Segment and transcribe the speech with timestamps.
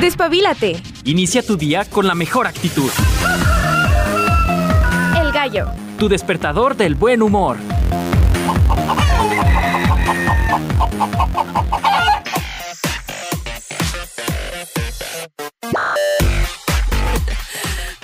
[0.00, 0.82] Despabilate.
[1.04, 2.90] Inicia tu día con la mejor actitud.
[5.18, 5.70] El gallo.
[5.98, 7.56] Tu despertador del buen humor.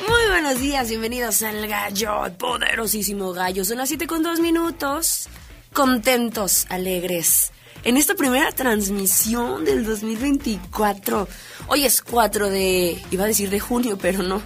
[0.09, 3.67] Muy buenos días, bienvenidos al gallo, el poderosísimo gallo.
[3.67, 5.29] Son las 7 con 2 minutos.
[5.75, 7.53] Contentos, alegres.
[7.85, 11.29] En esta primera transmisión del 2024.
[11.67, 13.03] Hoy es 4 de.
[13.11, 14.41] iba a decir de junio, pero no.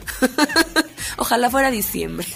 [1.18, 2.26] Ojalá fuera diciembre.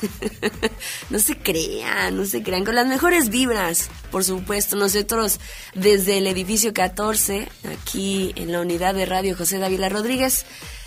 [1.11, 2.67] no se crean, no se crean.
[2.67, 4.77] Con las mejores vibras, por supuesto.
[4.77, 5.41] Nosotros,
[5.75, 10.45] desde el edificio 14, aquí en la unidad de radio José Dávila Rodríguez,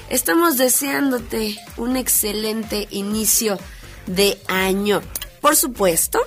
[0.09, 3.57] estamos deseándote un excelente inicio
[4.05, 5.01] de año.
[5.41, 6.19] Por supuesto,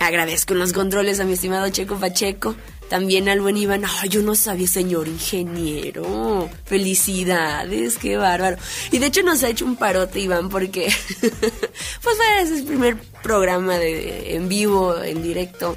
[0.00, 2.56] agradezco los controles a mi estimado Checo Pacheco.
[2.88, 6.48] También al buen Iván, ay, yo no sabía, señor ingeniero.
[6.64, 8.56] Felicidades, qué bárbaro.
[8.90, 13.76] Y de hecho nos ha hecho un parote, Iván, porque pues es el primer programa
[13.76, 15.76] de, en vivo, en directo,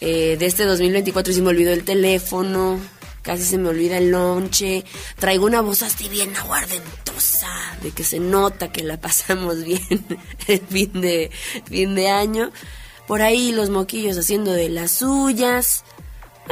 [0.00, 2.80] eh, de este 2024 y se me olvidó el teléfono,
[3.22, 4.84] casi se me olvida el lonche.
[5.16, 7.48] Traigo una voz así bien aguardentosa,
[7.82, 10.04] de que se nota que la pasamos bien
[10.48, 11.30] el fin de,
[11.66, 12.50] fin de año.
[13.06, 15.84] Por ahí los moquillos haciendo de las suyas.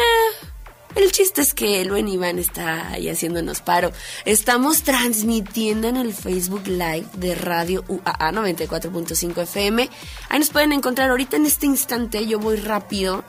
[0.00, 0.50] Eh,
[0.96, 3.92] el chiste es que el buen Iván está ahí haciéndonos paro.
[4.24, 9.88] Estamos transmitiendo en el Facebook Live de Radio UAA 94.5 FM.
[10.28, 12.26] Ahí nos pueden encontrar ahorita en este instante.
[12.26, 13.24] Yo voy rápido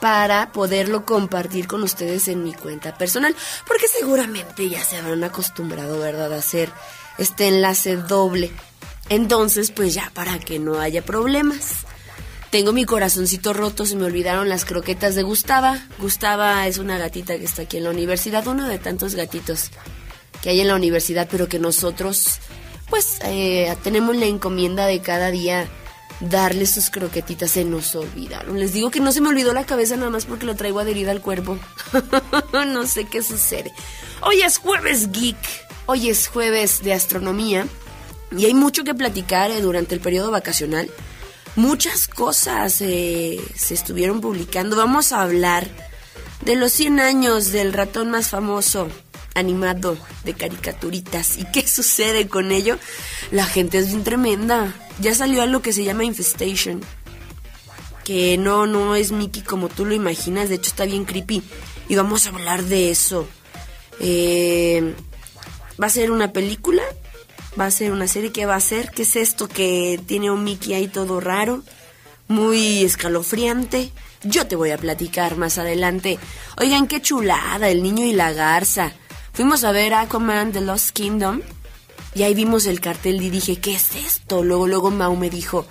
[0.00, 3.36] para poderlo compartir con ustedes en mi cuenta personal.
[3.66, 6.70] Porque seguramente ya se habrán acostumbrado, ¿verdad?, a hacer
[7.18, 8.50] este enlace doble.
[9.08, 11.86] Entonces, pues ya para que no haya problemas.
[12.54, 15.88] Tengo mi corazoncito roto, se me olvidaron las croquetas de Gustava.
[15.98, 19.72] Gustava es una gatita que está aquí en la universidad, uno de tantos gatitos
[20.40, 22.38] que hay en la universidad, pero que nosotros,
[22.88, 25.66] pues, eh, tenemos la encomienda de cada día
[26.20, 27.50] darle sus croquetitas.
[27.50, 28.60] Se nos olvidaron.
[28.60, 31.10] Les digo que no se me olvidó la cabeza nada más porque lo traigo adherida
[31.10, 31.58] al cuerpo.
[32.52, 33.72] no sé qué sucede.
[34.20, 35.36] Hoy es jueves geek.
[35.86, 37.66] Hoy es jueves de astronomía.
[38.30, 40.88] Y hay mucho que platicar eh, durante el periodo vacacional
[41.56, 43.38] muchas cosas se
[43.70, 44.76] estuvieron publicando.
[44.76, 45.68] Vamos a hablar
[46.44, 48.88] de los 100 años del ratón más famoso
[49.34, 51.38] animado de caricaturitas.
[51.38, 52.78] ¿Y qué sucede con ello?
[53.30, 54.74] La gente es bien tremenda.
[55.00, 56.80] Ya salió algo que se llama Infestation.
[58.04, 60.48] Que no, no es Mickey como tú lo imaginas.
[60.48, 61.42] De hecho está bien creepy.
[61.88, 63.26] Y vamos a hablar de eso.
[64.00, 64.94] Eh,
[65.82, 66.82] va a ser una película
[67.58, 70.44] va a ser una serie que va a ser, ¿qué es esto que tiene un
[70.44, 71.62] Mickey ahí todo raro?
[72.28, 73.90] Muy escalofriante.
[74.22, 76.18] Yo te voy a platicar más adelante.
[76.58, 78.92] Oigan, qué chulada, el niño y la garza.
[79.32, 81.42] Fuimos a ver Aquaman The Lost Kingdom
[82.14, 84.42] y ahí vimos el cartel y dije, ¿qué es esto?
[84.42, 85.66] Luego, luego Mau me dijo,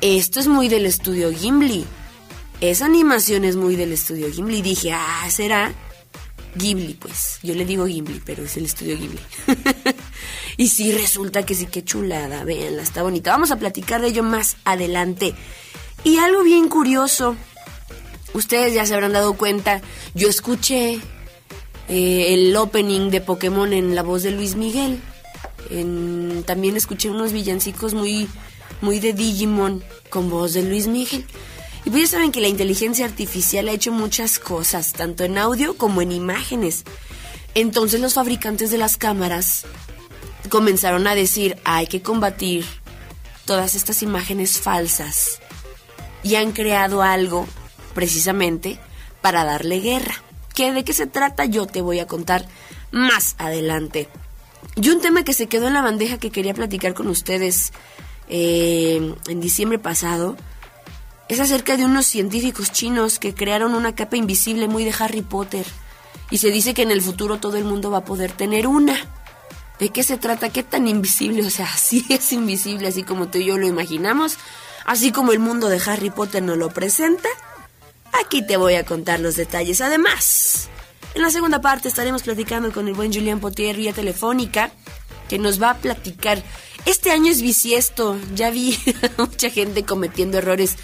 [0.00, 1.84] esto es muy del estudio Gimli.
[2.60, 4.58] Esa animación es muy del estudio Gimli.
[4.58, 5.72] Y dije, ah, será
[6.56, 7.38] Ghibli, pues.
[7.42, 9.20] Yo le digo Ghibli, pero es el estudio Ghibli.
[10.56, 12.44] y sí, resulta que sí, qué chulada.
[12.44, 13.30] Véanla, está bonita.
[13.30, 15.34] Vamos a platicar de ello más adelante.
[16.04, 17.36] Y algo bien curioso.
[18.34, 19.80] Ustedes ya se habrán dado cuenta.
[20.14, 21.00] Yo escuché
[21.88, 25.00] eh, el opening de Pokémon en la voz de Luis Miguel.
[26.46, 28.28] también escuché unos villancicos muy,
[28.80, 31.24] muy de Digimon con voz de Luis Miguel.
[31.84, 35.76] Y pues ya saben que la inteligencia artificial ha hecho muchas cosas, tanto en audio
[35.76, 36.84] como en imágenes.
[37.54, 39.66] Entonces los fabricantes de las cámaras
[40.48, 42.64] comenzaron a decir, hay que combatir
[43.44, 45.40] todas estas imágenes falsas.
[46.22, 47.46] Y han creado algo,
[47.94, 48.78] precisamente,
[49.20, 50.14] para darle guerra.
[50.54, 51.44] ¿Qué, ¿De qué se trata?
[51.44, 52.46] Yo te voy a contar
[52.92, 54.08] más adelante.
[54.76, 57.72] Y un tema que se quedó en la bandeja que quería platicar con ustedes
[58.28, 60.36] eh, en diciembre pasado
[61.28, 65.66] es acerca de unos científicos chinos que crearon una capa invisible muy de Harry Potter.
[66.30, 68.96] Y se dice que en el futuro todo el mundo va a poder tener una.
[69.78, 70.50] ¿De qué se trata?
[70.50, 71.46] ¿Qué tan invisible?
[71.46, 74.38] O sea, sí es invisible, así como tú y yo lo imaginamos,
[74.84, 77.28] así como el mundo de Harry Potter nos lo presenta.
[78.24, 79.80] Aquí te voy a contar los detalles.
[79.80, 80.68] Además,
[81.14, 84.70] en la segunda parte estaremos platicando con el buen Julián Potier vía telefónica,
[85.28, 86.42] que nos va a platicar.
[86.86, 88.78] Este año es bisiesto, ya vi
[89.18, 90.76] mucha gente cometiendo errores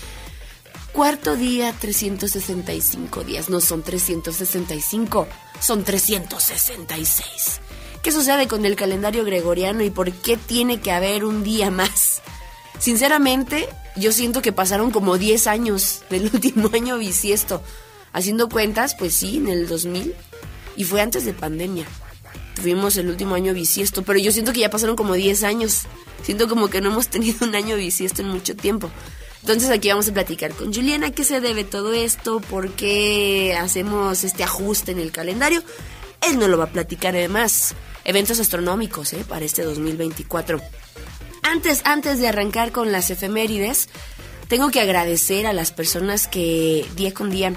[0.92, 3.48] Cuarto día, 365 días.
[3.48, 5.28] No son 365,
[5.60, 7.60] son 366.
[8.02, 12.22] ¿Qué sucede con el calendario gregoriano y por qué tiene que haber un día más?
[12.80, 17.62] Sinceramente, yo siento que pasaron como 10 años del último año bisiesto.
[18.12, 20.14] Haciendo cuentas, pues sí, en el 2000.
[20.76, 21.86] Y fue antes de pandemia.
[22.56, 25.82] tuvimos el último año bisiesto, pero yo siento que ya pasaron como 10 años.
[26.24, 28.90] Siento como que no hemos tenido un año bisiesto en mucho tiempo.
[29.42, 34.22] Entonces aquí vamos a platicar con Juliana qué se debe todo esto, por qué hacemos
[34.24, 35.62] este ajuste en el calendario.
[36.20, 37.74] Él no lo va a platicar además.
[38.04, 39.24] Eventos astronómicos ¿eh?
[39.26, 40.60] para este 2024.
[41.42, 43.88] Antes, antes de arrancar con las efemérides,
[44.48, 47.54] tengo que agradecer a las personas que día con día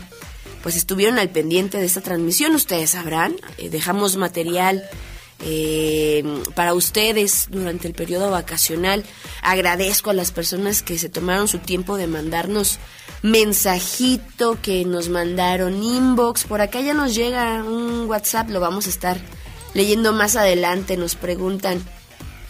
[0.61, 2.55] pues estuvieron al pendiente de esta transmisión.
[2.55, 4.83] Ustedes sabrán, eh, dejamos material
[5.45, 6.23] eh,
[6.55, 9.03] para ustedes durante el periodo vacacional.
[9.41, 12.79] Agradezco a las personas que se tomaron su tiempo de mandarnos
[13.21, 16.45] mensajito, que nos mandaron inbox.
[16.45, 19.17] Por acá ya nos llega un WhatsApp, lo vamos a estar
[19.73, 20.97] leyendo más adelante.
[20.97, 21.83] Nos preguntan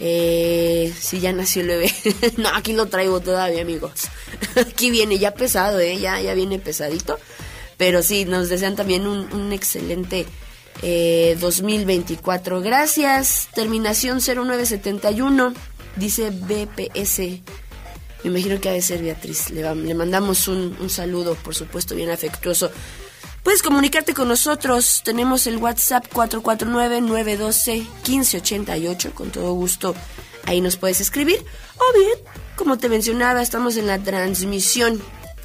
[0.00, 1.94] eh, si ya nació el bebé.
[2.36, 4.08] no, aquí lo traigo todavía, amigos.
[4.60, 5.98] aquí viene ya pesado, ¿eh?
[5.98, 7.18] Ya, ya viene pesadito.
[7.76, 10.26] Pero sí, nos desean también un, excelente
[10.82, 12.58] 2024.
[12.58, 13.48] Eh, Gracias.
[13.54, 15.54] Terminación 0971.
[15.96, 17.42] Dice BPS.
[18.24, 19.50] Me imagino que ha de ser Beatriz.
[19.50, 22.70] Le, le mandamos un, un, saludo, por supuesto, bien afectuoso.
[23.42, 25.02] Puedes comunicarte con nosotros.
[25.04, 29.12] Tenemos el WhatsApp 449-912-1588.
[29.12, 29.94] Con todo gusto,
[30.46, 31.44] ahí nos puedes escribir.
[31.76, 32.16] O bien,
[32.56, 35.02] como te mencionaba, estamos en la transmisión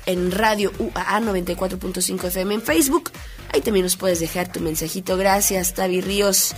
[0.10, 3.12] en Radio UAA 94.5 FM en Facebook.
[3.54, 5.18] Ahí también nos puedes dejar tu mensajito.
[5.18, 6.56] Gracias, Tavi Ríos,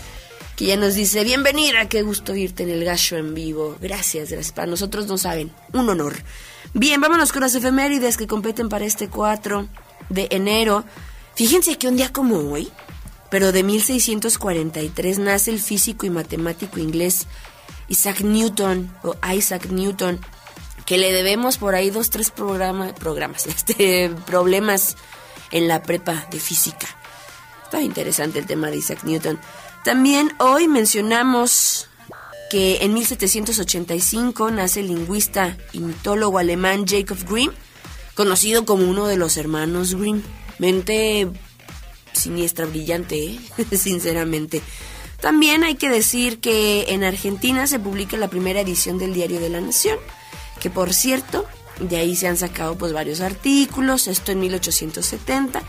[0.56, 3.78] que ya nos dice, bienvenida, qué gusto irte en el gallo en vivo.
[3.82, 4.54] Gracias, gracias.
[4.54, 6.16] Para nosotros no saben, un honor.
[6.74, 9.68] Bien, vámonos con las efemérides que competen para este 4
[10.10, 10.86] de enero.
[11.36, 12.70] Fíjense que un día como hoy,
[13.30, 17.28] pero de 1643, nace el físico y matemático inglés
[17.92, 20.22] Isaac Newton, o Isaac Newton,
[20.92, 24.98] que le debemos por ahí dos, tres programas, programas, este, problemas
[25.52, 26.86] en la prepa de física.
[27.64, 29.40] Está interesante el tema de Isaac Newton.
[29.86, 31.88] También hoy mencionamos
[32.50, 37.52] que en 1785 nace el lingüista y mitólogo alemán Jacob Grimm,
[38.14, 40.22] conocido como uno de los hermanos Grimm.
[40.60, 41.30] Mente
[42.12, 43.40] siniestra, brillante, ¿eh?
[43.78, 44.62] sinceramente.
[45.22, 49.50] También hay que decir que en Argentina se publica la primera edición del Diario de
[49.52, 49.98] la Nación
[50.62, 51.46] que por cierto,
[51.80, 55.62] de ahí se han sacado pues varios artículos, esto en 1870,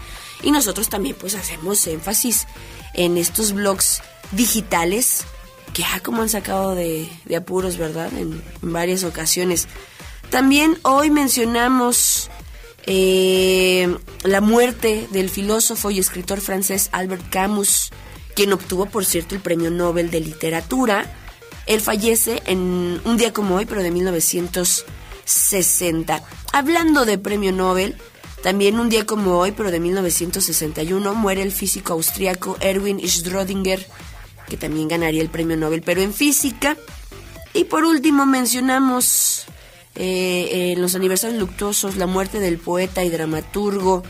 [0.43, 2.47] y nosotros también pues hacemos énfasis
[2.95, 4.03] en estos blogs
[4.33, 5.25] digitales
[5.73, 8.13] que ah, como han sacado de, apuros, ¿verdad?
[8.13, 9.69] En, varias ocasiones.
[10.29, 12.31] También hoy mencionamos
[12.85, 17.91] eh, la muerte del filósofo y escritor francés Albert Camus,
[18.35, 21.22] quien obtuvo, por cierto, el Premio Nobel de Literatura
[21.67, 26.23] él fallece en un día como hoy, pero de 1960.
[26.53, 27.97] Hablando de premio Nobel,
[28.43, 33.87] también un día como hoy, pero de 1961, muere el físico austriaco Erwin Schrödinger,
[34.49, 36.77] que también ganaría el premio Nobel, pero en física.
[37.55, 39.47] Y por último mencionamos
[39.95, 44.03] eh, en los aniversarios luctuosos la muerte del poeta y dramaturgo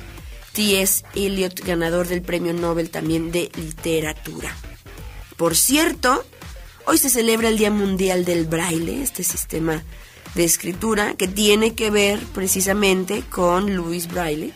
[0.53, 1.05] T.S.
[1.15, 4.55] Eliot, ganador del premio Nobel también de literatura.
[5.37, 6.25] Por cierto,
[6.85, 9.85] Hoy se celebra el Día Mundial del Braille, este sistema
[10.35, 14.53] de escritura que tiene que ver precisamente con Louis Braille,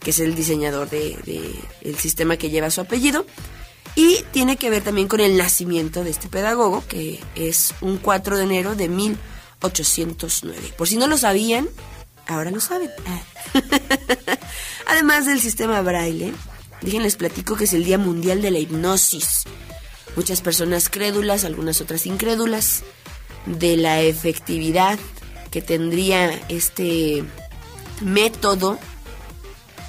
[0.00, 3.26] que es el diseñador del de, sistema que lleva su apellido,
[3.94, 8.36] y tiene que ver también con el nacimiento de este pedagogo, que es un 4
[8.36, 10.74] de enero de 1809.
[10.76, 11.68] Por si no lo sabían,
[12.26, 12.90] ahora lo saben.
[14.86, 16.32] Además del sistema Braille,
[16.82, 19.44] déjenles platico que es el Día Mundial de la Hipnosis
[20.16, 22.82] muchas personas crédulas, algunas otras incrédulas,
[23.46, 24.98] de la efectividad
[25.50, 27.24] que tendría este
[28.00, 28.78] método.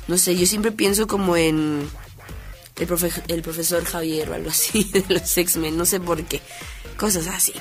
[0.07, 1.88] No sé, yo siempre pienso como en
[2.77, 6.41] el, el profesor Javier o algo así de los X-Men, no sé por qué,
[6.97, 7.53] cosas así.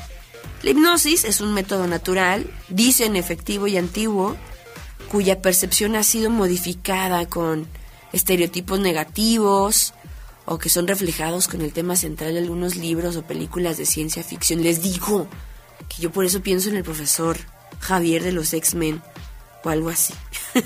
[0.62, 4.36] La hipnosis es un método natural, dicen efectivo y antiguo,
[5.10, 7.68] cuya percepción ha sido modificada con
[8.12, 9.94] estereotipos negativos,
[10.50, 14.22] o que son reflejados con el tema central de algunos libros o películas de ciencia
[14.22, 14.62] ficción.
[14.62, 15.28] Les digo
[15.90, 17.36] que yo por eso pienso en el profesor
[17.80, 19.02] Javier de los X-Men
[19.62, 20.14] o algo así.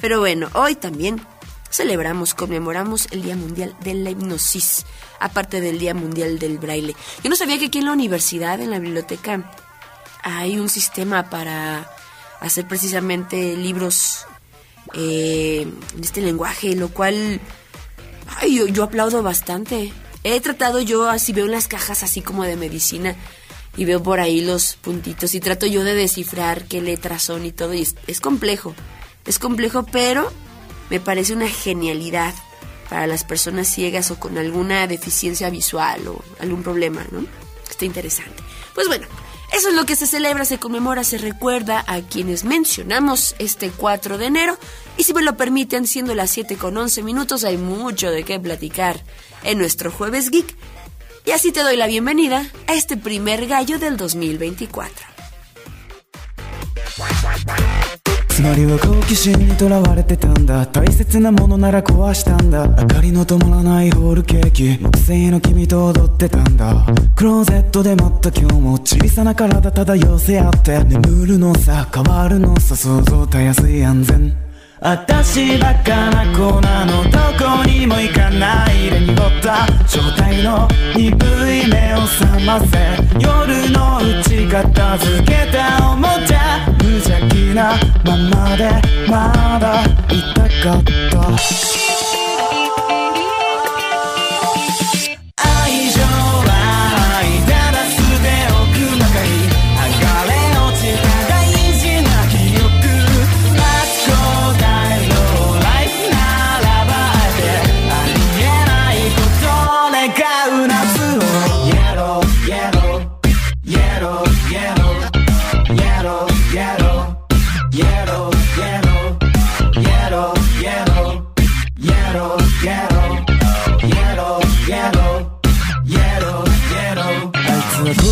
[0.00, 1.24] Pero bueno, hoy también
[1.70, 4.84] celebramos, conmemoramos el Día Mundial de la Hipnosis,
[5.20, 6.96] aparte del Día Mundial del Braille.
[7.22, 9.52] Yo no sabía que aquí en la universidad, en la biblioteca,
[10.24, 11.88] hay un sistema para
[12.40, 14.26] hacer precisamente libros
[14.94, 15.62] eh,
[15.94, 17.40] en este lenguaje, lo cual
[18.38, 19.92] Ay, yo, aplaudo bastante.
[20.22, 23.16] He tratado yo, así veo las cajas así como de medicina
[23.76, 27.52] y veo por ahí los puntitos y trato yo de descifrar qué letras son y
[27.52, 27.74] todo.
[27.74, 28.74] Y es, complejo,
[29.26, 30.30] es complejo, pero
[30.90, 32.34] me parece una genialidad
[32.88, 37.24] para las personas ciegas o con alguna deficiencia visual o algún problema, ¿no?
[37.68, 38.42] Está interesante.
[38.74, 39.06] Pues bueno,
[39.52, 44.16] eso es lo que se celebra, se conmemora, se recuerda a quienes mencionamos este 4
[44.16, 44.56] de enero.
[44.96, 48.38] Y si me lo permiten, siendo las 7 con 11 minutos, hay mucho de qué
[48.38, 49.02] platicar
[49.42, 50.54] en nuestro Jueves Geek.
[51.24, 55.09] Y así te doy la bienvenida a este primer gallo del 2024.
[58.40, 60.64] つまりは好奇心にとらわれてたんだ。
[60.64, 62.66] 大切なものなら壊したんだ。
[62.68, 64.78] 明かりの灯らないホールケーキ。
[64.80, 66.86] 木製の君と踊ってたんだ。
[67.14, 70.82] クローゼットで待った今日も小さな体ただ寄せ合って。
[70.84, 74.49] 眠るのさ変わるのさ想像たやすい安全。
[74.82, 81.14] 私バカな子なのどこにも行かないで濁った状態の鈍
[81.54, 82.78] い目を覚ませ。
[83.20, 86.66] 夜のうち片付けたおもちゃ。
[86.82, 87.74] 無邪気な
[88.06, 88.70] ままで
[89.06, 91.89] まだ痛かった。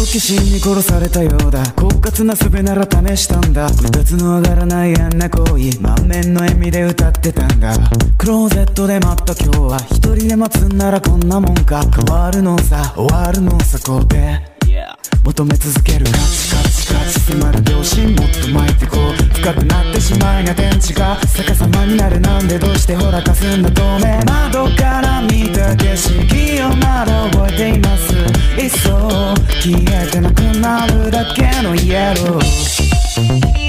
[0.09, 1.63] 好奇心に殺されたようだ。
[1.77, 3.67] 狡猾な術なら試したんだ。
[3.67, 5.79] うたつの上がらないあんな行為。
[5.83, 7.77] 満面の笑みで歌ってたんだ。
[8.17, 11.83] クローゼットで待った今日は一人で待つんならこんなもんか。
[11.95, 14.41] 変わるのさ終わるのさこうで。
[15.25, 16.07] 求め続ける。
[16.07, 16.17] カチ
[16.57, 17.21] カチカチ。
[17.21, 19.08] 迫る秒針もっと巻いてこう
[19.39, 28.15] 深くなってしまいな天地が逆さまになるなんでどうしてほらかすんだ透明窓から見た景色をまだ覚えています。
[28.61, 33.68] いっそ消えてなくなるだけのイエロー。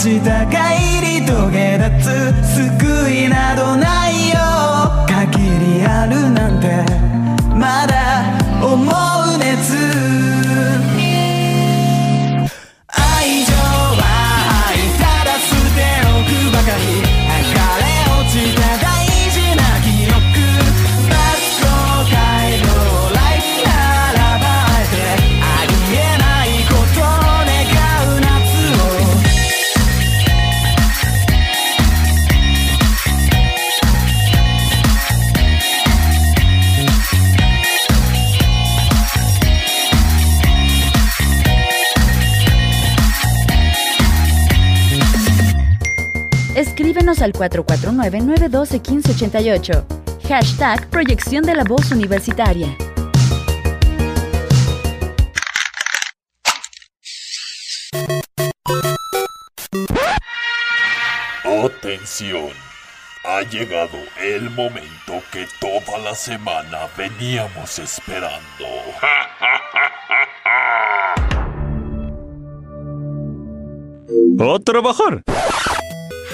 [0.00, 0.56] ちた帰
[1.20, 1.59] り遂げ
[47.22, 49.84] Al 449-912-1588.
[50.28, 52.76] Hashtag Proyección de la Voz Universitaria.
[61.44, 62.50] Atención,
[63.24, 68.40] ha llegado el momento que toda la semana veníamos esperando.
[74.54, 75.22] ¡A trabajar!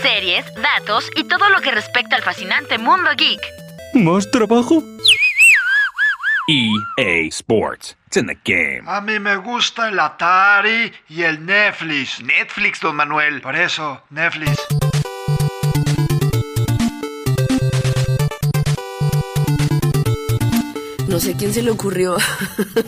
[0.06, 3.40] Series, datos y todo lo que respecta al fascinante mundo geek.
[3.92, 4.80] ¿Más trabajo?
[6.48, 7.96] EA Sports.
[8.06, 8.82] It's in the game.
[8.86, 12.22] A mí me gusta el Atari y el Netflix.
[12.22, 13.40] Netflix, don Manuel.
[13.40, 14.64] Por eso, Netflix.
[21.08, 22.16] No sé quién se le ocurrió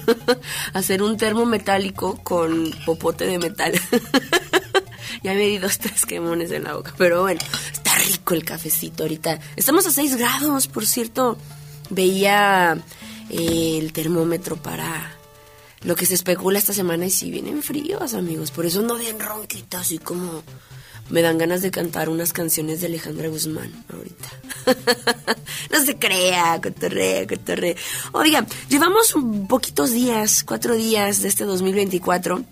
[0.73, 3.73] hacer un termo metálico con popote de metal.
[5.23, 6.95] ya me di dos, tres quemones en la boca.
[6.97, 7.41] Pero bueno,
[7.73, 9.39] está rico el cafecito ahorita.
[9.57, 11.39] Estamos a 6 grados, por cierto.
[11.91, 12.79] Veía
[13.31, 15.13] eh, el termómetro para
[15.83, 18.51] lo que se especula esta semana y si vienen fríos, amigos.
[18.51, 20.43] Por eso ando bien ronquita, así como
[21.11, 24.29] me dan ganas de cantar unas canciones de Alejandra Guzmán ahorita.
[25.73, 27.75] no se crea, cotorrea, cotorrea.
[28.13, 29.15] Oiga, llevamos
[29.49, 32.45] poquitos días, cuatro días de este 2024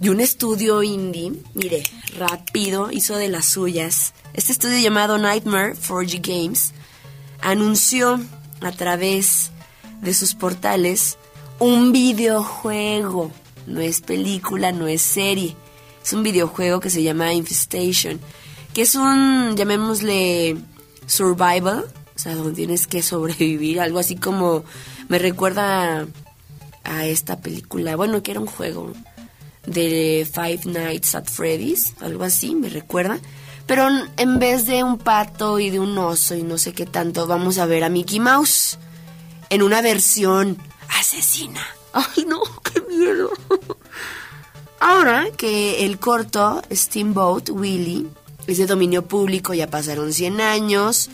[0.00, 1.82] y un estudio indie, mire,
[2.16, 4.14] rápido, hizo de las suyas.
[4.34, 6.72] Este estudio llamado Nightmare 4G Games
[7.40, 8.20] anunció
[8.60, 9.50] a través
[10.00, 11.18] de sus portales
[11.58, 13.32] un videojuego
[13.68, 15.54] no es película, no es serie.
[16.02, 18.18] Es un videojuego que se llama Infestation,
[18.72, 20.56] que es un, llamémosle,
[21.06, 21.84] survival,
[22.16, 24.64] o sea, donde tienes que sobrevivir, algo así como,
[25.08, 26.06] me recuerda
[26.84, 28.92] a esta película, bueno, que era un juego
[29.68, 33.18] de Five Nights at Freddy's, algo así, me recuerda.
[33.66, 37.26] Pero en vez de un pato y de un oso y no sé qué tanto,
[37.26, 38.78] vamos a ver a Mickey Mouse
[39.50, 40.56] en una versión
[40.88, 41.60] asesina.
[41.92, 43.30] Ay, no, qué miedo.
[44.80, 48.06] Ahora que el corto Steamboat Willie
[48.46, 51.10] es de dominio público, ya pasaron 100 años.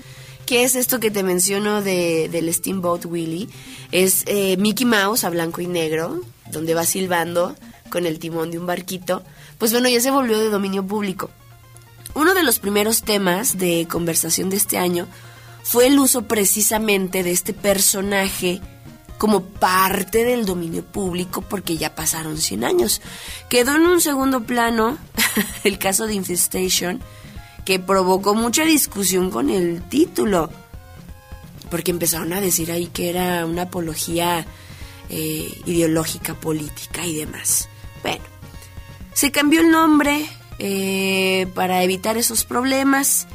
[0.47, 3.49] ¿Qué es esto que te menciono de, del Steamboat Willie?
[3.91, 6.21] Es eh, Mickey Mouse a blanco y negro,
[6.53, 7.57] donde va silbando
[7.95, 9.23] con el timón de un barquito.
[9.57, 11.31] Pues bueno, ya se volvió de dominio público.
[12.15, 15.07] Uno de los primeros temas de conversación de este año
[15.63, 18.61] fue el uso precisamente de este personaje
[19.17, 23.01] como parte del dominio público porque ya pasaron 100 años.
[23.49, 24.99] Quedó en un segundo plano
[25.63, 27.01] el caso de Infestation
[27.65, 30.51] que provocó mucha discusión con el título
[31.71, 34.45] porque empezaron a decir ahí que era una apología
[35.11, 37.69] eh, ideológica, política y demás.
[38.05, 38.25] Bueno,
[39.15, 43.27] se cambió el nombre eh, para evitar esos problemas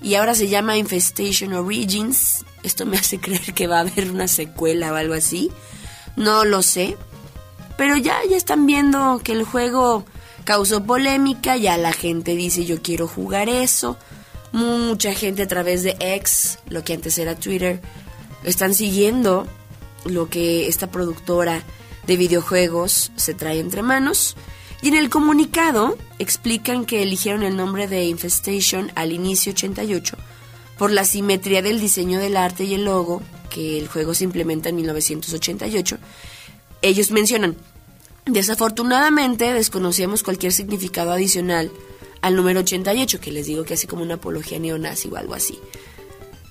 [0.00, 2.44] y ahora se llama Infestation Origins.
[2.62, 5.52] Esto me hace creer que va a haber una secuela o algo así.
[6.16, 6.96] No lo sé.
[7.76, 10.06] Pero ya, ya están viendo que el juego
[10.44, 13.98] causó polémica, ya la gente dice yo quiero jugar eso.
[14.50, 17.82] Mucha gente a través de X, lo que antes era Twitter,
[18.44, 19.46] están siguiendo
[20.06, 21.62] lo que esta productora
[22.06, 24.36] de videojuegos se trae entre manos.
[24.82, 30.16] Y en el comunicado explican que eligieron el nombre de Infestation al inicio 88
[30.78, 34.68] por la simetría del diseño del arte y el logo que el juego se implementa
[34.68, 35.98] en 1988.
[36.82, 37.56] Ellos mencionan,
[38.26, 41.70] desafortunadamente desconocíamos cualquier significado adicional
[42.20, 45.58] al número 88, que les digo que hace como una apología neonazi o algo así.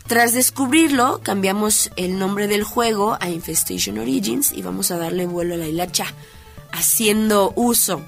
[0.08, 5.56] Tras descubrirlo, cambiamos el nombre del juego a Infestation Origins y vamos a darle vuelo
[5.56, 6.06] a la hilacha,
[6.72, 8.04] haciendo uso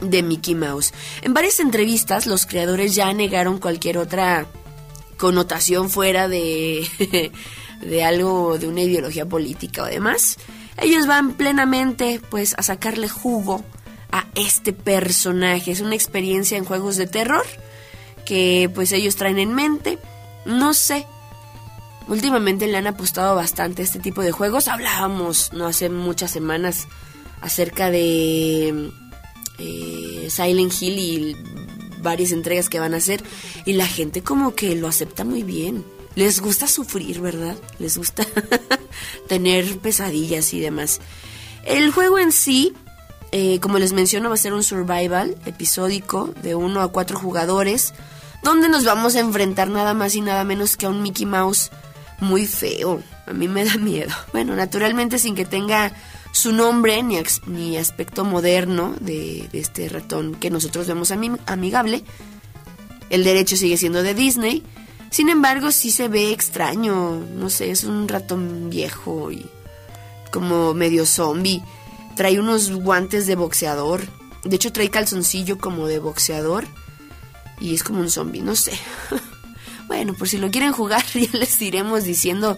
[0.00, 0.92] de Mickey Mouse.
[1.22, 4.46] En varias entrevistas, los creadores ya negaron cualquier otra
[5.16, 6.88] connotación fuera de,
[7.82, 10.38] de algo, de una ideología política o demás.
[10.76, 13.64] Ellos van plenamente, pues, a sacarle jugo
[14.10, 15.70] a este personaje.
[15.70, 17.44] Es una experiencia en juegos de terror
[18.24, 19.98] que, pues, ellos traen en mente.
[20.44, 21.06] No sé.
[22.08, 24.66] Últimamente le han apostado bastante a este tipo de juegos.
[24.68, 26.88] Hablábamos, no hace muchas semanas,
[27.40, 28.90] acerca de
[29.58, 31.36] eh, Silent Hill y
[32.00, 33.22] varias entregas que van a hacer
[33.64, 35.84] y la gente como que lo acepta muy bien.
[36.14, 37.56] Les gusta sufrir, ¿verdad?
[37.78, 38.26] Les gusta
[39.28, 41.00] tener pesadillas y demás.
[41.64, 42.72] El juego en sí,
[43.30, 47.92] eh, como les menciono, va a ser un survival episódico de uno a cuatro jugadores,
[48.42, 51.70] donde nos vamos a enfrentar nada más y nada menos que a un Mickey Mouse
[52.20, 53.02] muy feo.
[53.26, 54.12] A mí me da miedo.
[54.32, 55.92] Bueno, naturalmente sin que tenga
[56.32, 62.04] su nombre ni, ni aspecto moderno de, de este ratón que nosotros vemos ami- amigable.
[63.10, 64.62] El derecho sigue siendo de Disney.
[65.10, 67.16] Sin embargo, sí se ve extraño.
[67.34, 69.46] No sé, es un ratón viejo y
[70.30, 71.62] como medio zombie.
[72.16, 74.02] Trae unos guantes de boxeador.
[74.44, 76.66] De hecho, trae calzoncillo como de boxeador.
[77.60, 78.72] Y es como un zombie, no sé.
[79.88, 82.56] bueno, por si lo quieren jugar, ya les iremos diciendo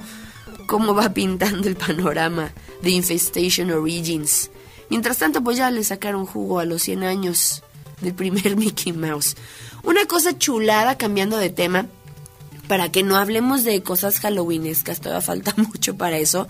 [0.66, 4.51] cómo va pintando el panorama de Infestation Origins.
[4.90, 7.62] Mientras tanto, pues ya le sacaron jugo a los 100 años
[8.01, 9.37] del primer Mickey Mouse.
[9.83, 11.87] Una cosa chulada cambiando de tema,
[12.69, 16.47] para que no hablemos de cosas halloweenescas, todavía falta mucho para eso.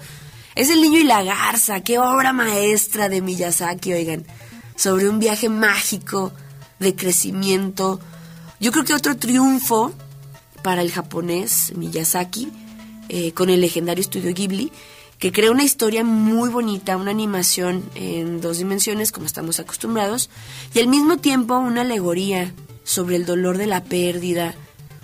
[0.54, 4.26] Es El Niño y la Garza, qué obra maestra de Miyazaki, oigan,
[4.76, 6.32] sobre un viaje mágico
[6.78, 8.00] de crecimiento.
[8.58, 9.94] Yo creo que otro triunfo
[10.62, 12.48] para el japonés Miyazaki,
[13.08, 14.72] eh, con el legendario estudio Ghibli,
[15.18, 20.30] que crea una historia muy bonita, una animación en dos dimensiones, como estamos acostumbrados,
[20.74, 24.54] y al mismo tiempo una alegoría sobre el dolor de la pérdida,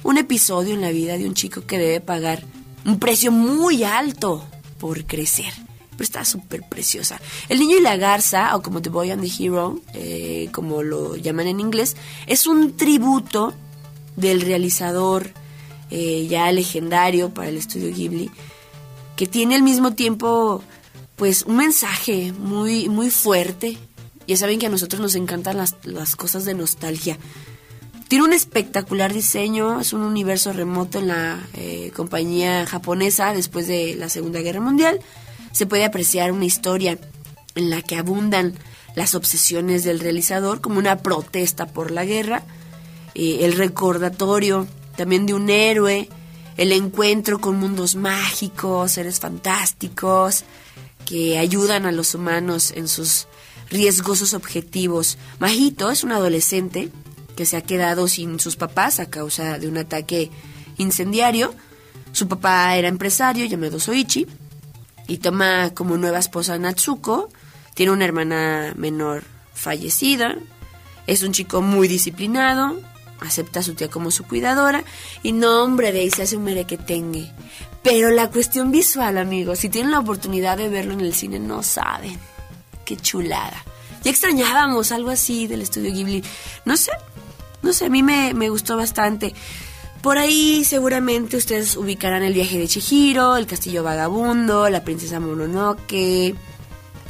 [0.03, 2.45] un episodio en la vida de un chico que debe pagar
[2.87, 4.47] un precio muy alto
[4.79, 5.53] por crecer.
[5.91, 7.21] Pero está súper preciosa.
[7.49, 11.17] El niño y la garza, o como The Boy and the Hero, eh, como lo
[11.17, 13.55] llaman en inglés, es un tributo
[14.15, 15.31] del realizador
[15.91, 18.31] eh, ya legendario para el estudio Ghibli,
[19.17, 20.63] que tiene al mismo tiempo
[21.17, 23.79] pues un mensaje muy, muy fuerte.
[24.27, 27.19] Ya saben que a nosotros nos encantan las, las cosas de nostalgia.
[28.09, 33.97] Tiene un espectacular diseño, es un universo remoto en la eh, compañía japonesa después de
[33.97, 35.01] la Segunda Guerra Mundial.
[35.51, 36.99] Se puede apreciar una historia
[37.57, 38.55] en la que abundan
[38.95, 42.45] las obsesiones del realizador como una protesta por la guerra,
[43.15, 46.09] eh, el recordatorio también de un héroe,
[46.57, 50.45] el encuentro con mundos mágicos, seres fantásticos,
[51.05, 53.27] que ayudan a los humanos en sus
[53.71, 55.19] riesgosos objetivos.
[55.39, 56.91] Majito es un adolescente
[57.37, 60.31] que se ha quedado sin sus papás a causa de un ataque
[60.79, 61.55] incendiario.
[62.13, 64.27] Su papá era empresario llamado Soichi
[65.07, 67.29] y toma como nueva esposa a Natsuko.
[67.75, 70.37] Tiene una hermana menor fallecida.
[71.07, 72.81] Es un chico muy disciplinado.
[73.21, 74.85] Acepta a su tía como su cuidadora.
[75.23, 77.31] Y no, hombre, de ahí se hace un merequetengue.
[77.83, 81.63] Pero la cuestión visual, amigos, si tienen la oportunidad de verlo en el cine, no
[81.63, 82.19] saben.
[82.85, 83.65] Qué chulada.
[84.03, 86.23] Ya extrañábamos algo así del estudio Ghibli.
[86.65, 86.93] No sé,
[87.63, 89.35] no sé, a mí me, me gustó bastante.
[90.03, 96.37] Por ahí seguramente ustedes ubicarán el viaje de Chihiro, el castillo vagabundo, la princesa Mononoke,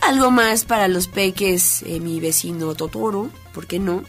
[0.00, 4.04] algo más para los peques, eh, mi vecino Totoro, ¿por qué no?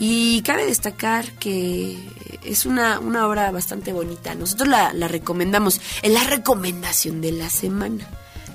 [0.00, 1.98] Y cabe destacar que
[2.44, 4.36] es una, una obra bastante bonita.
[4.36, 5.80] Nosotros la, la recomendamos.
[6.02, 8.06] Es la recomendación de la semana.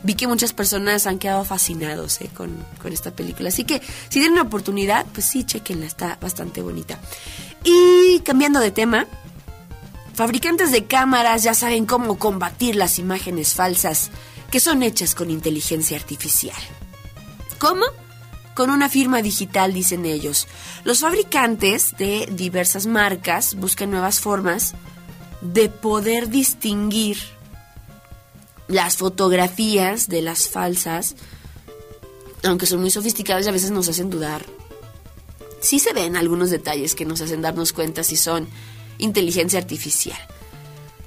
[0.03, 3.49] Vi que muchas personas han quedado fascinados eh, con, con esta película.
[3.49, 5.85] Así que si tienen una oportunidad, pues sí, chequenla.
[5.85, 6.97] Está bastante bonita.
[7.65, 9.05] Y cambiando de tema,
[10.13, 14.11] fabricantes de cámaras ya saben cómo combatir las imágenes falsas
[14.49, 16.55] que son hechas con inteligencia artificial.
[17.59, 17.83] ¿Cómo?
[18.55, 20.47] Con una firma digital, dicen ellos.
[20.83, 24.75] Los fabricantes de diversas marcas buscan nuevas formas
[25.41, 27.17] de poder distinguir
[28.67, 31.15] las fotografías de las falsas,
[32.43, 34.45] aunque son muy sofisticadas y a veces nos hacen dudar.
[35.59, 38.47] Sí se ven algunos detalles que nos hacen darnos cuenta si son
[38.99, 40.17] inteligencia artificial.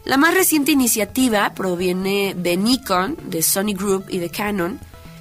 [0.05, 4.79] La más reciente iniciativa proviene de Nikon, de Sony Group y de Canon,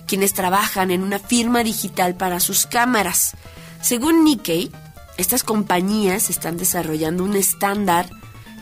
[0.07, 3.33] quienes trabajan en una firma digital para sus cámaras.
[3.81, 4.71] Según Nikkei,
[5.17, 8.09] estas compañías están desarrollando un estándar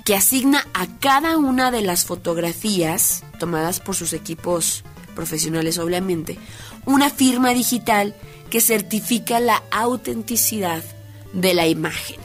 [0.06, 4.84] que asigna a cada una de las fotografías tomadas por sus equipos
[5.16, 6.38] profesionales, obviamente,
[6.86, 8.16] una firma digital
[8.50, 10.84] que certifica la autenticidad
[11.34, 12.20] de la imagen.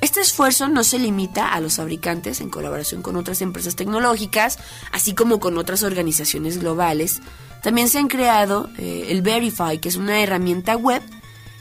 [0.00, 4.58] Este esfuerzo no se limita a los fabricantes en colaboración con otras empresas tecnológicas,
[4.92, 7.20] así como con otras organizaciones globales.
[7.62, 11.02] También se han creado eh, el Verify, que es una herramienta web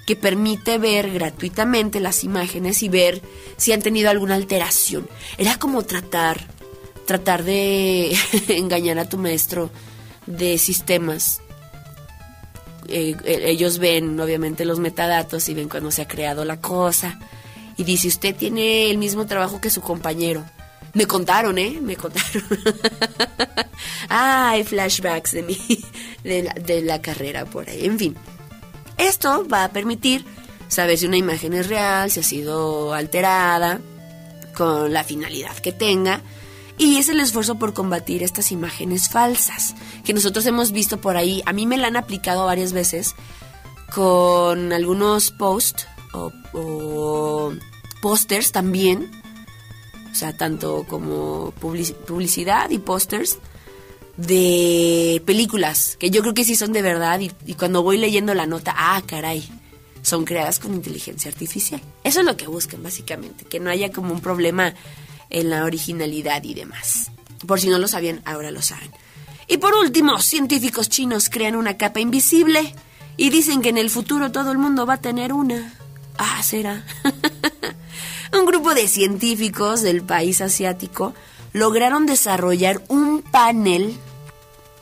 [0.06, 3.22] que permite ver gratuitamente las imágenes y ver
[3.58, 5.08] si han tenido alguna alteración.
[5.38, 6.46] Era como tratar,
[7.06, 8.16] tratar de
[8.50, 9.72] engañar a tu maestro
[10.28, 11.42] de sistemas.
[12.88, 17.20] Eh, ellos ven obviamente los metadatos y ven cuando se ha creado la cosa.
[17.78, 20.46] Y dice, usted tiene el mismo trabajo que su compañero.
[20.96, 21.78] Me contaron, ¿eh?
[21.82, 22.44] Me contaron.
[24.10, 25.58] ah, hay flashbacks de mi,
[26.24, 27.86] de la, carrera por ahí.
[27.86, 28.16] En fin.
[28.98, 30.24] Esto va a permitir
[30.70, 33.82] saber si una imagen es real, si ha sido alterada,
[34.56, 36.22] con la finalidad que tenga.
[36.78, 41.44] Y es el esfuerzo por combatir estas imágenes falsas que nosotros hemos visto por ahí.
[41.46, 43.16] A mí me la han aplicado varias veces
[43.94, 47.54] con algunos posts o, o
[48.02, 49.25] pósters también.
[50.16, 53.38] O sea, tanto como publicidad y pósters
[54.16, 58.34] de películas, que yo creo que sí son de verdad y, y, cuando voy leyendo
[58.34, 59.46] la nota, ah, caray,
[60.04, 61.82] son creadas con inteligencia artificial.
[62.06, 64.74] Eso es lo que buscan básicamente, que no haya como un problema
[65.30, 67.12] en la originalidad y demás.
[67.46, 68.92] Por si no lo sabían, ahora lo saben.
[69.50, 72.74] Y por último, científicos chinos crean una capa invisible
[73.18, 75.74] y dicen que en el futuro todo el mundo va a tener una.
[76.18, 76.86] Ah, será.
[78.66, 81.14] grupo de científicos del país asiático
[81.54, 83.96] lograron desarrollar un panel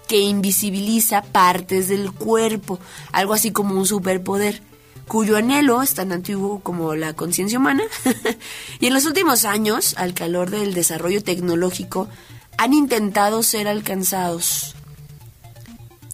[0.08, 2.80] que invisibiliza partes del cuerpo,
[3.12, 4.62] algo así como un superpoder,
[5.06, 7.84] cuyo anhelo es tan antiguo como la conciencia humana.
[8.80, 12.08] y en los últimos años, al calor del desarrollo tecnológico,
[12.58, 14.76] han intentado ser alcanzados.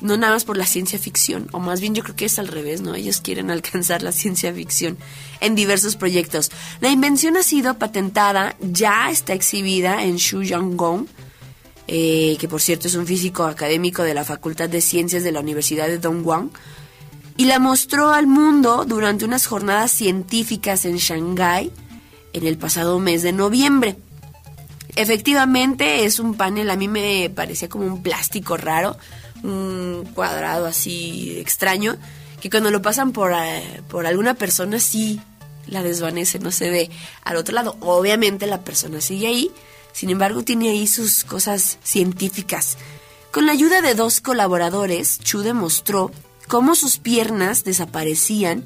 [0.01, 2.47] No nada más por la ciencia ficción, o más bien yo creo que es al
[2.47, 2.95] revés, ¿no?
[2.95, 4.97] Ellos quieren alcanzar la ciencia ficción
[5.41, 6.51] en diversos proyectos.
[6.79, 11.07] La invención ha sido patentada, ya está exhibida en Xu Yanggong,
[11.87, 15.39] eh, que por cierto es un físico académico de la Facultad de Ciencias de la
[15.39, 16.51] Universidad de Dongguan,
[17.35, 21.71] y la mostró al mundo durante unas jornadas científicas en Shanghái
[22.33, 23.95] en el pasado mes de noviembre.
[24.95, 28.97] Efectivamente es un panel, a mí me parecía como un plástico raro,
[29.43, 31.97] un cuadrado así extraño,
[32.41, 35.19] que cuando lo pasan por, uh, por alguna persona sí
[35.67, 36.89] la desvanece, no se ve
[37.23, 37.77] al otro lado.
[37.81, 39.51] Obviamente la persona sigue ahí,
[39.93, 42.77] sin embargo tiene ahí sus cosas científicas.
[43.31, 46.11] Con la ayuda de dos colaboradores, Chu demostró
[46.47, 48.65] cómo sus piernas desaparecían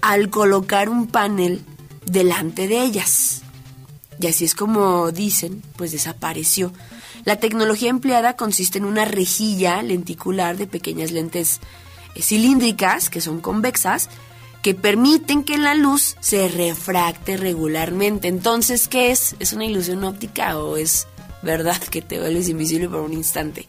[0.00, 1.64] al colocar un panel
[2.04, 3.42] delante de ellas.
[4.20, 6.72] Y así es como dicen, pues desapareció.
[7.26, 11.58] La tecnología empleada consiste en una rejilla lenticular de pequeñas lentes
[12.14, 14.08] eh, cilíndricas, que son convexas,
[14.62, 18.28] que permiten que la luz se refracte regularmente.
[18.28, 19.34] Entonces, ¿qué es?
[19.40, 21.08] ¿Es una ilusión óptica o es
[21.42, 23.66] verdad que te vuelves invisible por un instante?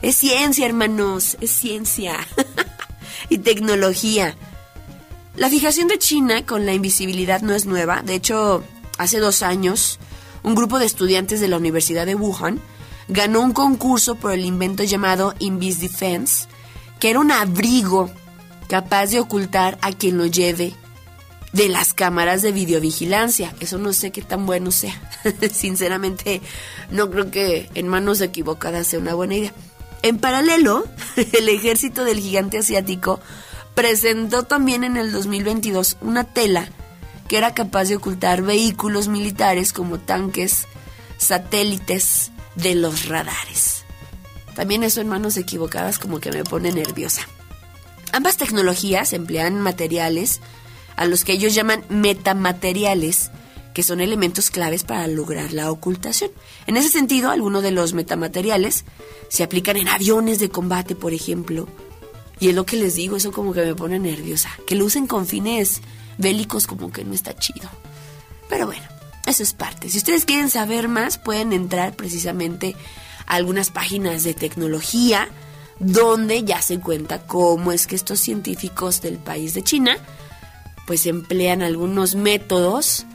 [0.00, 2.16] Es ciencia, hermanos, es ciencia.
[3.28, 4.34] y tecnología.
[5.36, 8.00] La fijación de China con la invisibilidad no es nueva.
[8.00, 8.64] De hecho,
[8.96, 9.98] hace dos años,
[10.42, 12.62] un grupo de estudiantes de la Universidad de Wuhan
[13.08, 16.46] ganó un concurso por el invento llamado Invis Defense,
[17.00, 18.10] que era un abrigo
[18.68, 20.74] capaz de ocultar a quien lo lleve
[21.52, 23.54] de las cámaras de videovigilancia.
[23.60, 25.00] Eso no sé qué tan bueno sea.
[25.52, 26.40] Sinceramente,
[26.90, 29.52] no creo que en manos equivocadas sea una buena idea.
[30.02, 30.84] En paralelo,
[31.16, 33.20] el ejército del gigante asiático
[33.74, 36.68] presentó también en el 2022 una tela
[37.28, 40.66] que era capaz de ocultar vehículos militares como tanques,
[41.16, 43.84] satélites de los radares.
[44.54, 47.22] También eso en manos equivocadas como que me pone nerviosa.
[48.12, 50.40] Ambas tecnologías emplean materiales
[50.96, 53.30] a los que ellos llaman metamateriales,
[53.74, 56.30] que son elementos claves para lograr la ocultación.
[56.68, 58.84] En ese sentido, algunos de los metamateriales
[59.28, 61.68] se aplican en aviones de combate, por ejemplo.
[62.38, 64.50] Y es lo que les digo, eso como que me pone nerviosa.
[64.66, 65.80] Que lo usen con fines
[66.18, 67.68] bélicos como que no está chido.
[68.48, 68.86] Pero bueno,
[69.26, 69.88] eso es parte.
[69.88, 72.76] Si ustedes quieren saber más, pueden entrar precisamente
[73.26, 75.28] a algunas páginas de tecnología
[75.80, 79.96] donde ya se cuenta cómo es que estos científicos del país de China
[80.86, 83.06] pues emplean algunos métodos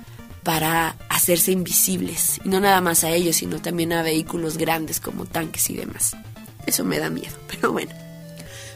[0.43, 2.39] para hacerse invisibles.
[2.43, 6.15] Y no nada más a ellos, sino también a vehículos grandes como tanques y demás.
[6.65, 7.91] Eso me da miedo, pero bueno.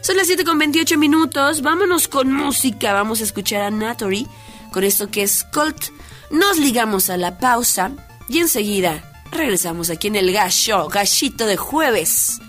[0.00, 1.62] Son las 7 con 28 minutos.
[1.62, 2.92] Vámonos con música.
[2.92, 4.26] Vamos a escuchar a Natory
[4.74, 5.90] con esto que es Colt.
[6.32, 7.92] Nos ligamos a la pausa
[8.28, 12.40] y enseguida regresamos aquí en el Gas Show, Gashito de jueves.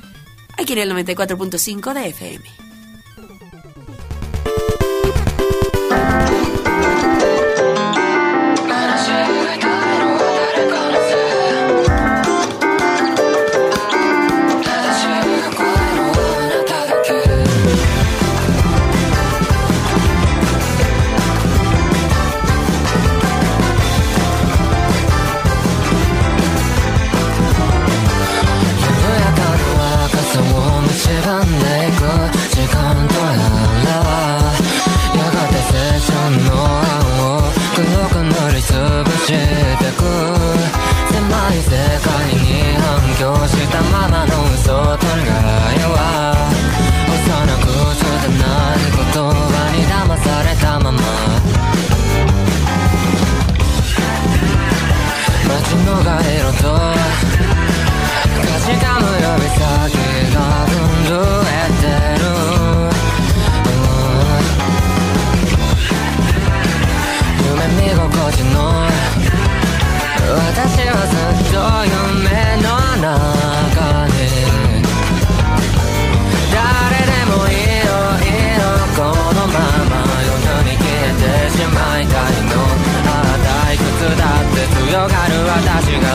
[0.58, 2.65] Aquí en el 94.5 de FM.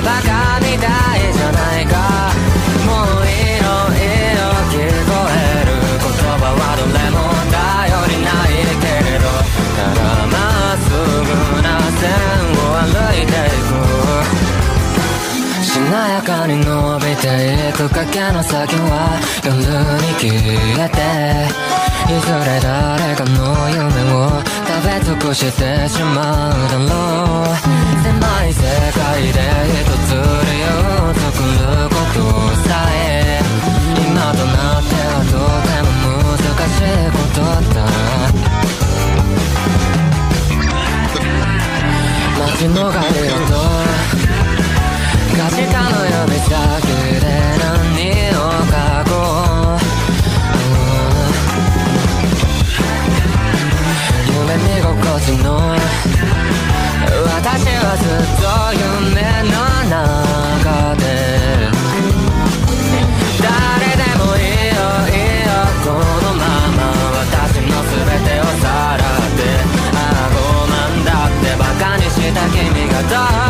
[0.03, 2.33] バカみたいじゃないか
[2.87, 4.41] もういいのいいよ
[4.73, 5.69] 聞こえる
[6.01, 6.09] 言
[6.41, 7.17] 葉はどれも
[7.53, 9.25] 頼りないけれど。
[9.77, 10.35] ただま
[10.75, 11.29] っすぐ
[11.63, 11.69] な
[12.01, 12.03] 線
[12.57, 13.71] を歩いていく。
[15.65, 17.25] しなやかに伸びて
[17.69, 19.53] いく影の先は夜
[20.01, 20.33] に消
[20.85, 21.01] えて。
[22.11, 23.79] いずれ誰かの夢
[24.15, 24.17] を
[24.85, 27.55] べ尽くしてしまうだろう。
[28.03, 28.61] 狭い世
[28.93, 29.39] 界で
[29.81, 30.65] 一つ理由
[31.01, 32.19] を作ること
[32.69, 33.41] さえ。
[33.97, 35.33] 今となってはと
[35.67, 35.89] ても
[36.37, 36.39] 難
[36.69, 37.39] しいこと
[37.75, 37.79] だ
[42.41, 43.35] 街の帰りを
[55.31, 55.39] 私
[57.79, 59.55] はずっと夢の
[59.89, 61.03] 中で
[63.39, 63.47] 誰
[63.95, 66.43] でもいいよいいよこのま
[66.75, 66.83] ま
[67.15, 67.95] 私の全
[68.27, 68.67] てをさ
[68.99, 69.47] らって
[69.95, 70.75] ああ傲慢
[71.07, 73.15] だってバカにした君がど
[73.47, 73.50] う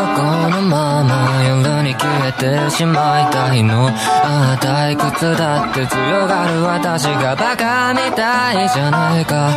[2.33, 3.87] てしまいたいの。
[3.87, 3.91] あ
[4.53, 9.49] あ退屈だって強がる私がバカみたいじゃないか。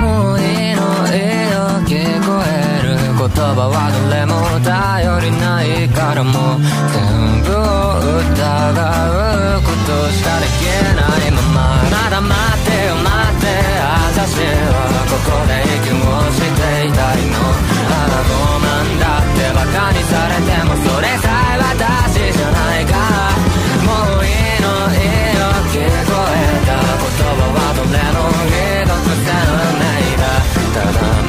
[0.00, 1.92] もういいのいいよ聞
[2.24, 6.60] こえる言葉はどれも頼りないからもう
[6.92, 8.32] 全部を疑
[9.58, 10.64] うことしかでき
[10.96, 11.84] ないまま。
[11.90, 13.46] まだ待ってよ待って
[14.16, 14.74] 私は
[15.10, 17.36] ここで息をしていたいの。
[17.92, 19.19] ああごめんだ？
[19.40, 22.92] てバカにされてもそれさえ私じゃないか
[23.86, 30.24] もういいのいいよ聞こえた言葉はどれも一つ鮮明だ
[30.74, 31.19] ただ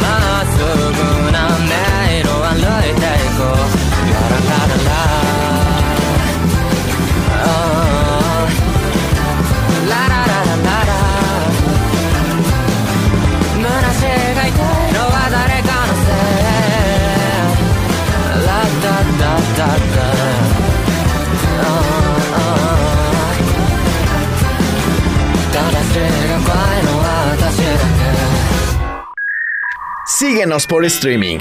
[30.21, 31.39] Síguenos por streaming.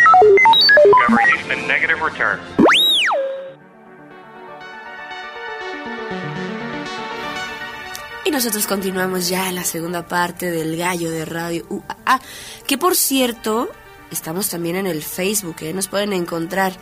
[8.26, 12.21] Y nosotros continuamos ya en la segunda parte del gallo de Radio UAA,
[12.67, 13.71] que por cierto,
[14.12, 15.73] estamos también en el Facebook, ¿eh?
[15.73, 16.73] nos pueden encontrar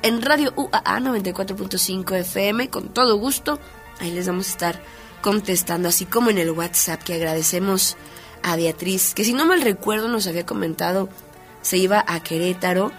[0.00, 3.60] en Radio UAA 94.5 FM, con todo gusto,
[4.00, 4.82] ahí les vamos a estar
[5.20, 7.98] contestando, así como en el WhatsApp, que agradecemos
[8.42, 11.08] a Beatriz, que si no mal recuerdo nos había comentado,
[11.62, 12.92] se iba a Querétaro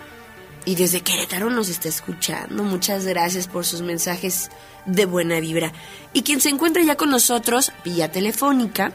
[0.66, 2.64] y desde Querétaro nos está escuchando.
[2.64, 4.50] Muchas gracias por sus mensajes
[4.86, 5.72] de buena vibra.
[6.14, 8.92] Y quien se encuentra ya con nosotros vía telefónica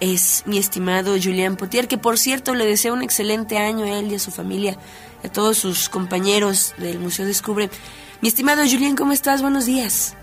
[0.00, 4.10] es mi estimado Julián Potier, que por cierto le deseo un excelente año a él
[4.10, 4.76] y a su familia,
[5.22, 7.70] a todos sus compañeros del Museo Descubre.
[8.20, 9.42] Mi estimado Julián, ¿cómo estás?
[9.42, 10.16] Buenos días.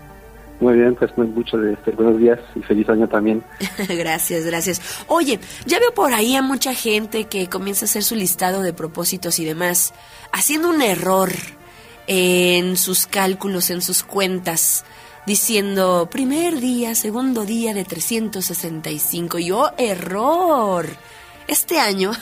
[0.60, 3.42] Muy bien, pues mucho de este, buenos días y feliz año también.
[3.88, 5.04] gracias, gracias.
[5.08, 8.72] Oye, ya veo por ahí a mucha gente que comienza a hacer su listado de
[8.72, 9.92] propósitos y demás,
[10.30, 11.32] haciendo un error
[12.06, 14.84] en sus cálculos, en sus cuentas,
[15.26, 19.38] diciendo primer día, segundo día de 365.
[19.38, 20.86] Y oh, error.
[21.48, 22.12] Este año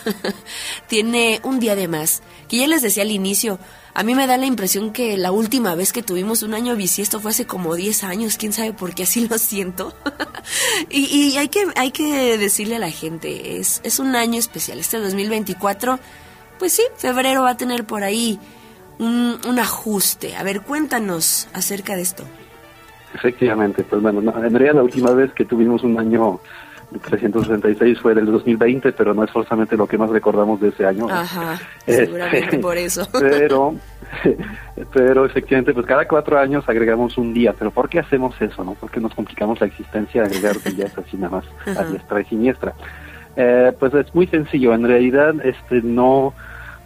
[0.88, 3.58] tiene un día de más, que ya les decía al inicio,
[3.94, 7.20] a mí me da la impresión que la última vez que tuvimos un año bisiesto
[7.20, 9.92] fue hace como 10 años, quién sabe por qué así lo siento.
[10.90, 14.78] y y hay, que, hay que decirle a la gente, es, es un año especial,
[14.78, 15.98] este 2024,
[16.58, 18.38] pues sí, febrero va a tener por ahí
[18.98, 20.36] un, un ajuste.
[20.36, 22.24] A ver, cuéntanos acerca de esto.
[23.14, 26.40] Efectivamente, pues bueno, no, en la última vez que tuvimos un año
[26.98, 31.06] 366 fue del 2020, pero no es forzamente lo que más recordamos de ese año.
[31.08, 33.08] Ajá, Este, seguramente por eso.
[33.20, 33.74] pero,
[34.92, 37.54] pero efectivamente, pues cada cuatro años agregamos un día.
[37.56, 38.74] Pero ¿por qué hacemos eso, no?
[38.74, 41.44] ¿Por qué nos complicamos la existencia de agregar días así nada más
[41.76, 41.90] a Ajá.
[41.90, 42.74] diestra y siniestra?
[43.36, 44.74] Eh, pues es muy sencillo.
[44.74, 46.34] En realidad, este no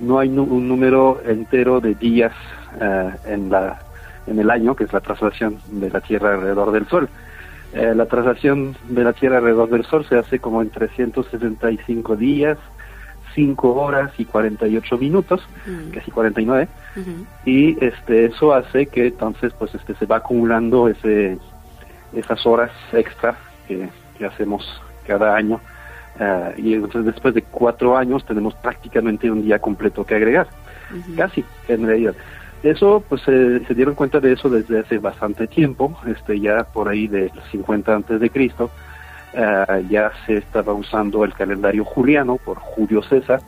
[0.00, 2.32] no hay un número entero de días
[2.80, 3.80] eh, en la
[4.26, 7.08] en el año, que es la traslación de la Tierra alrededor del Sol.
[7.74, 12.56] Eh, la traslación de la Tierra alrededor del Sol se hace como en 365 días,
[13.34, 15.42] 5 horas y 48 minutos,
[15.92, 16.68] casi 49,
[17.44, 21.36] y este eso hace que entonces pues este se va acumulando ese
[22.14, 25.60] esas horas extra que, que hacemos cada año.
[26.20, 30.46] Eh, y entonces después de cuatro años tenemos prácticamente un día completo que agregar.
[31.16, 32.14] Casi en realidad
[32.64, 37.06] eso pues se dieron cuenta de eso desde hace bastante tiempo este ya por ahí
[37.06, 38.70] de 50 antes de Cristo
[39.34, 43.42] eh, ya se estaba usando el calendario juliano por Julio César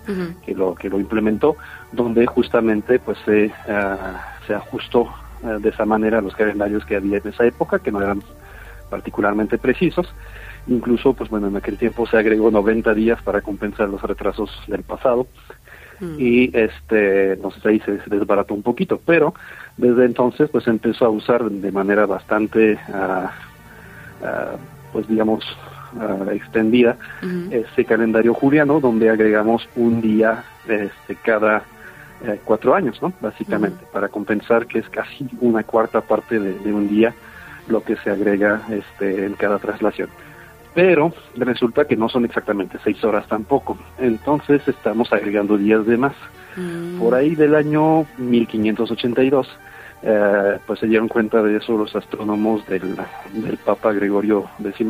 [0.45, 1.57] que lo que lo implementó
[1.93, 5.09] donde justamente pues se ah, se ajustó
[5.45, 8.23] ah, de esa manera los calendarios que había en esa época que no eran
[8.91, 10.07] particularmente precisos.
[10.69, 14.83] Incluso pues bueno en aquel tiempo se agregó 90 días para compensar los retrasos del
[14.83, 15.27] pasado
[16.01, 16.17] Mm.
[16.19, 19.35] y este entonces ahí se, se desbarató un poquito pero
[19.79, 23.33] desde entonces pues empezó a usar de manera bastante ah,
[24.23, 24.57] ah,
[24.93, 25.43] pues digamos
[25.99, 26.97] ah, extendida
[27.51, 31.63] ese calendario juliano donde agregamos un día este cada
[32.25, 36.73] eh, cuatro años no básicamente para compensar que es casi una cuarta parte de, de
[36.75, 37.15] un día
[37.69, 40.11] lo que se agrega este en cada traslación
[40.77, 43.79] pero resulta que no son exactamente seis horas tampoco.
[43.99, 46.15] Entonces estamos agregando días de más.
[46.99, 49.49] Por ahí del año 1582,
[50.03, 52.95] eh, pues se dieron cuenta de eso los astrónomos del,
[53.33, 54.87] del Papa Gregorio XIII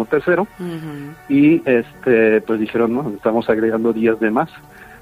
[1.28, 4.51] y este pues dijeron, no, estamos agregando días de más,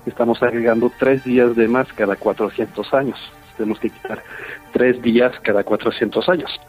[0.04, 3.18] estamos agregando tres días de más cada 400 años.
[3.56, 4.22] Tenemos que quitar
[4.72, 6.60] tres días cada 400 años.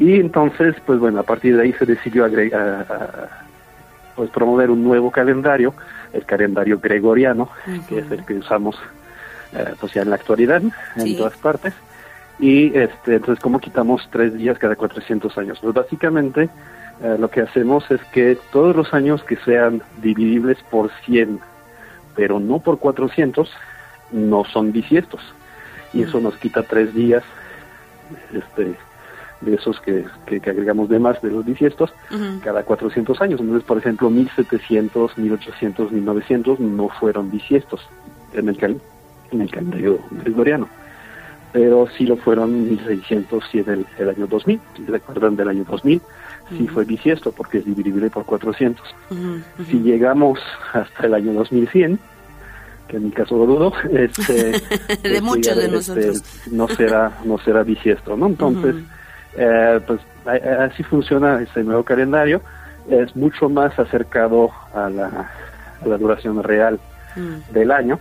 [0.00, 3.28] Y entonces, pues bueno, a partir de ahí se decidió agregar,
[4.16, 5.74] pues promover un nuevo calendario,
[6.12, 7.48] el calendario gregoriano,
[7.88, 8.76] que es el que usamos
[9.52, 10.62] eh, pues ya en la actualidad,
[10.96, 11.16] en Sí.
[11.16, 11.74] todas partes.
[12.38, 15.58] Y este, entonces, ¿cómo quitamos tres días cada 400 años?
[15.60, 16.48] Pues básicamente
[17.02, 21.38] eh, lo que hacemos es que todos los años que sean dividibles por 100,
[22.16, 23.52] pero no por 400,
[24.12, 25.20] no son bisiestos.
[25.92, 27.22] Y eso nos quita tres días
[28.32, 28.74] este,
[29.40, 31.92] de esos que, que, que agregamos de más de los bisiestos
[32.42, 33.40] cada 400 años.
[33.40, 37.80] Entonces, por ejemplo, 1700, 1800, 1900 no fueron bisiestos
[38.34, 38.80] en el, cal-
[39.32, 40.68] en el calendario gregoriano.
[41.52, 44.60] Pero sí lo fueron 1600 y en el, el año 2000.
[44.76, 46.00] Si se acuerdan del año 2000,
[46.56, 48.84] sí fue bisiesto porque es divisible por 400.
[49.70, 50.38] Si llegamos
[50.72, 51.98] hasta el año 2100,
[52.86, 54.60] que en mi caso lo dudo, este,
[55.02, 56.22] pues, muchos de este, nosotros.
[56.52, 58.26] no será no será bisiesto, ¿no?
[58.26, 58.84] Entonces, Ujú.
[59.36, 62.40] Eh, pues así funciona este nuevo calendario.
[62.88, 65.30] Es mucho más acercado a la,
[65.82, 66.80] a la duración real
[67.52, 67.98] del año.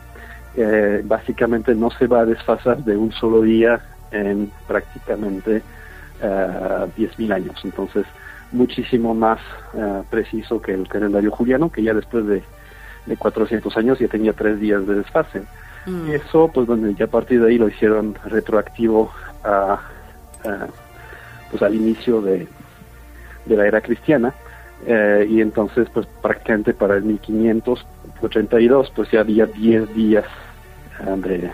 [0.55, 5.61] Eh, básicamente no se va a desfasar de un solo día en prácticamente
[6.21, 7.61] eh, 10.000 años.
[7.63, 8.05] Entonces,
[8.51, 9.39] muchísimo más
[9.73, 12.43] eh, preciso que el calendario juliano, que ya después de,
[13.05, 15.43] de 400 años ya tenía tres días de desfase.
[15.85, 16.09] Mm.
[16.09, 19.11] Y eso, pues bueno, ya a partir de ahí lo hicieron retroactivo
[19.43, 19.79] a,
[20.43, 20.67] a,
[21.49, 22.47] pues al inicio de,
[23.45, 24.33] de la era cristiana.
[24.85, 30.25] Eh, y entonces, pues prácticamente para el 1582, pues ya había 10 días
[31.01, 31.51] eh,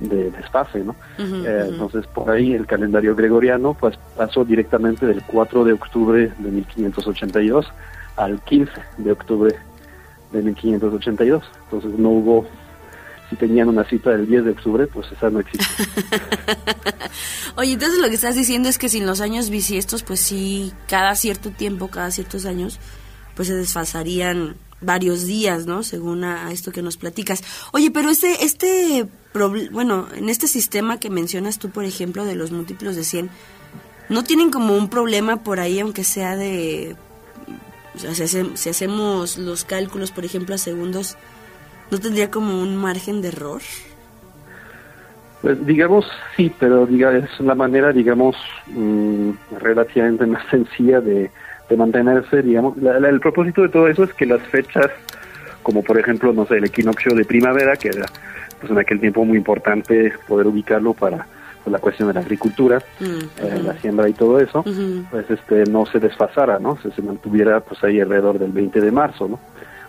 [0.00, 0.94] de, de desfase, ¿no?
[1.18, 6.50] Eh, entonces, por ahí el calendario gregoriano pues pasó directamente del 4 de octubre de
[6.50, 7.66] 1582
[8.16, 9.54] al 15 de octubre
[10.32, 11.44] de 1582.
[11.64, 12.46] Entonces no hubo,
[13.36, 15.66] tenían una cita del 10 de octubre, pues esa no existe.
[17.56, 21.14] Oye, entonces lo que estás diciendo es que sin los años bisiestos, pues sí, cada
[21.14, 22.80] cierto tiempo, cada ciertos años,
[23.34, 25.82] pues se desfasarían varios días, ¿no?
[25.82, 27.42] Según a, esto que nos platicas.
[27.72, 29.06] Oye, pero este, este,
[29.70, 33.30] bueno, en este sistema que mencionas tú, por ejemplo, de los múltiplos de 100,
[34.08, 36.96] ¿no tienen como un problema por ahí, aunque sea de,
[38.54, 41.16] si hacemos los cálculos, por ejemplo, a segundos,
[41.90, 43.60] ¿no tendría como un margen de error?
[45.42, 46.06] Pues digamos
[46.36, 48.34] sí, pero diga, es la manera, digamos,
[48.68, 49.30] mm,
[49.60, 51.30] relativamente más sencilla de,
[51.68, 52.76] de mantenerse, digamos.
[52.78, 54.86] La- la- el propósito de todo eso es que las fechas,
[55.62, 58.06] como por ejemplo, no sé, el equinoccio de primavera, que era
[58.58, 61.26] pues en aquel tiempo muy importante poder ubicarlo para
[61.62, 64.62] pues, la cuestión de la agricultura, eh, la siembra y todo eso,
[65.10, 66.78] pues este no se desfasara, ¿no?
[66.80, 69.38] Se, se mantuviera pues ahí alrededor del 20 de marzo, ¿no?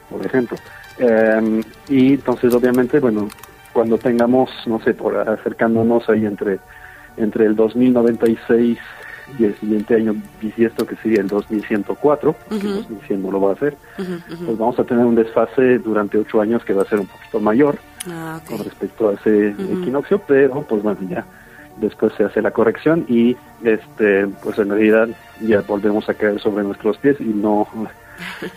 [0.10, 0.58] Por ejemplo.
[1.00, 3.28] Eh, y entonces obviamente, bueno,
[3.74, 6.60] cuando tengamos, no sé, por acercándonos ahí entre
[7.18, 8.78] entre el 2096
[9.39, 12.68] y el siguiente año bisiesto que sería el 2104, que Ujú.
[12.68, 16.64] 2100 no lo va a hacer, pues vamos a tener un desfase durante ocho años
[16.64, 17.78] que va a ser un poquito mayor
[18.08, 21.26] Ah, con respecto a ese equinoccio, pero pues bueno, ya
[21.78, 25.10] después se hace la corrección y este pues en realidad
[25.41, 27.68] ya volvemos a caer sobre nuestros pies y no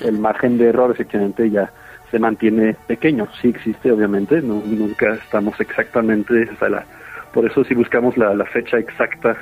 [0.00, 1.70] el margen de error efectivamente ya
[2.10, 6.84] se mantiene pequeño, sí existe obviamente, no, nunca estamos exactamente, o sea, la-
[7.32, 9.36] por eso si buscamos la, la fecha exacta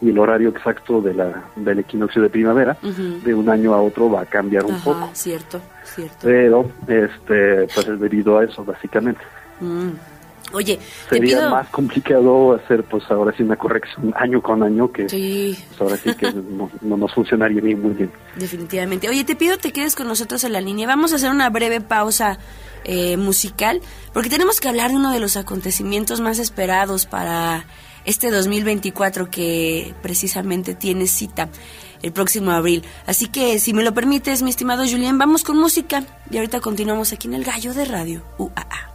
[0.00, 4.10] y el horario exacto de la, del equinoccio de primavera, de un año a otro
[4.10, 6.18] va a cambiar un Ajá, poco, cierto, cierto.
[6.22, 9.20] pero este pues es debido a eso básicamente.
[9.60, 9.90] Mm.
[10.54, 10.78] Oye,
[11.08, 11.50] te Sería pido...
[11.50, 15.96] más complicado hacer pues ahora sí una corrección año con año que Sí, pues, ahora
[15.96, 18.12] sí que no, no nos funcionaría bien muy bien.
[18.36, 19.08] definitivamente.
[19.08, 20.86] Oye, te pido te quedes con nosotros en la línea.
[20.86, 22.38] Vamos a hacer una breve pausa
[22.84, 23.80] eh, musical
[24.12, 27.64] porque tenemos que hablar de uno de los acontecimientos más esperados para
[28.04, 31.48] este 2024 que precisamente tiene cita
[32.02, 32.84] el próximo abril.
[33.06, 37.14] Así que, si me lo permites, mi estimado Julián, vamos con música y ahorita continuamos
[37.14, 38.93] aquí en El Gallo de Radio UAA.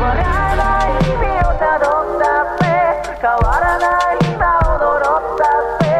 [0.00, 0.14] 変わ
[3.60, 5.90] らない今踊ったって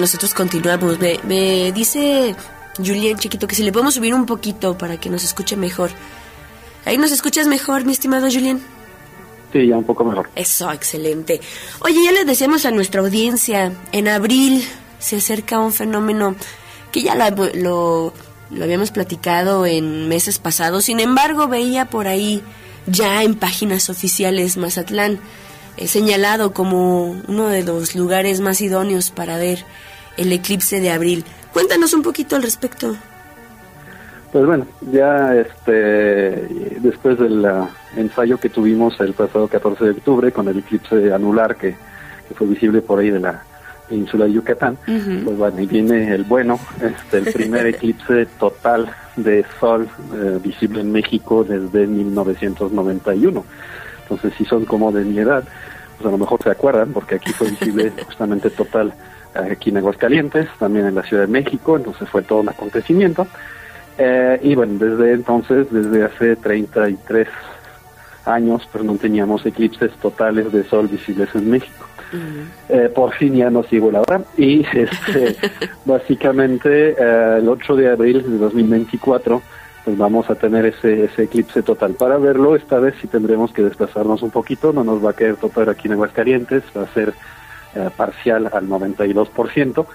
[0.00, 0.98] nosotros continuamos.
[0.98, 2.34] Me, me dice
[2.76, 5.90] Julián Chiquito que si le podemos subir un poquito para que nos escuche mejor.
[6.84, 8.60] Ahí nos escuchas mejor, mi estimado Julián.
[9.52, 10.30] Sí, ya un poco mejor.
[10.36, 11.40] Eso, excelente.
[11.80, 14.64] Oye, ya les decíamos a nuestra audiencia, en abril
[14.98, 16.36] se acerca un fenómeno
[16.92, 18.12] que ya la- lo,
[18.50, 22.42] lo habíamos platicado en meses pasados, sin embargo veía por ahí
[22.86, 25.18] ya en páginas oficiales Mazatlán
[25.76, 29.64] eh, señalado como uno de los lugares más idóneos para ver
[30.16, 31.24] el eclipse de abril.
[31.52, 32.96] Cuéntanos un poquito al respecto.
[34.32, 36.46] Pues bueno, ya este
[36.80, 41.56] después del ah, ensayo que tuvimos el pasado 14 de octubre con el eclipse anular
[41.56, 41.74] que,
[42.28, 43.42] que fue visible por ahí de la
[43.88, 49.44] península de Yucatán, pues bueno, y viene el bueno, este el primer eclipse total de
[49.58, 53.44] sol eh, visible en México desde 1991.
[54.02, 55.42] Entonces, si son como de mi edad,
[55.98, 58.94] pues a lo mejor se acuerdan, porque aquí fue visible justamente total
[59.34, 63.26] aquí en Aguascalientes, también en la Ciudad de México, entonces fue todo un acontecimiento.
[63.98, 67.28] Eh, y bueno, desde entonces, desde hace 33
[68.24, 71.86] años, pues no teníamos eclipses totales de sol visibles en México.
[72.68, 75.36] Eh, por fin ya nos llegó la hora y este,
[75.84, 79.40] básicamente eh, el 8 de abril de 2024
[79.84, 81.94] pues vamos a tener ese, ese eclipse total.
[81.94, 85.36] Para verlo esta vez sí tendremos que desplazarnos un poquito, no nos va a caer
[85.36, 87.14] total aquí en Aguascalientes, va a ser
[87.74, 89.86] eh, parcial al 92%.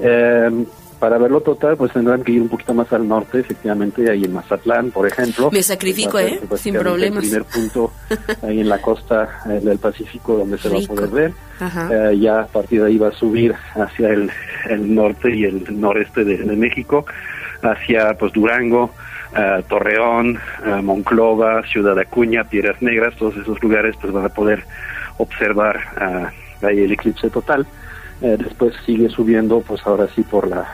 [0.00, 0.66] Eh,
[0.98, 4.32] para verlo total, pues tendrán que ir un poquito más al norte, efectivamente, ahí en
[4.32, 5.50] Mazatlán, por ejemplo.
[5.50, 6.40] Me sacrifico, ser, ¿eh?
[6.56, 7.24] Sin problemas.
[7.24, 7.92] El primer punto
[8.42, 11.32] ahí en la costa eh, del Pacífico donde se va a poder ver.
[11.60, 12.10] Ajá.
[12.10, 14.30] Eh, ya a partir de ahí va a subir hacia el,
[14.70, 17.04] el norte y el noreste de, de México,
[17.62, 18.90] hacia pues Durango,
[19.36, 24.64] eh, Torreón, eh, Monclova, Ciudad Acuña, Piedras Negras, todos esos lugares pues van a poder
[25.18, 26.26] observar eh,
[26.64, 27.66] ahí el eclipse total.
[28.22, 30.66] Eh, después sigue subiendo pues ahora sí por la,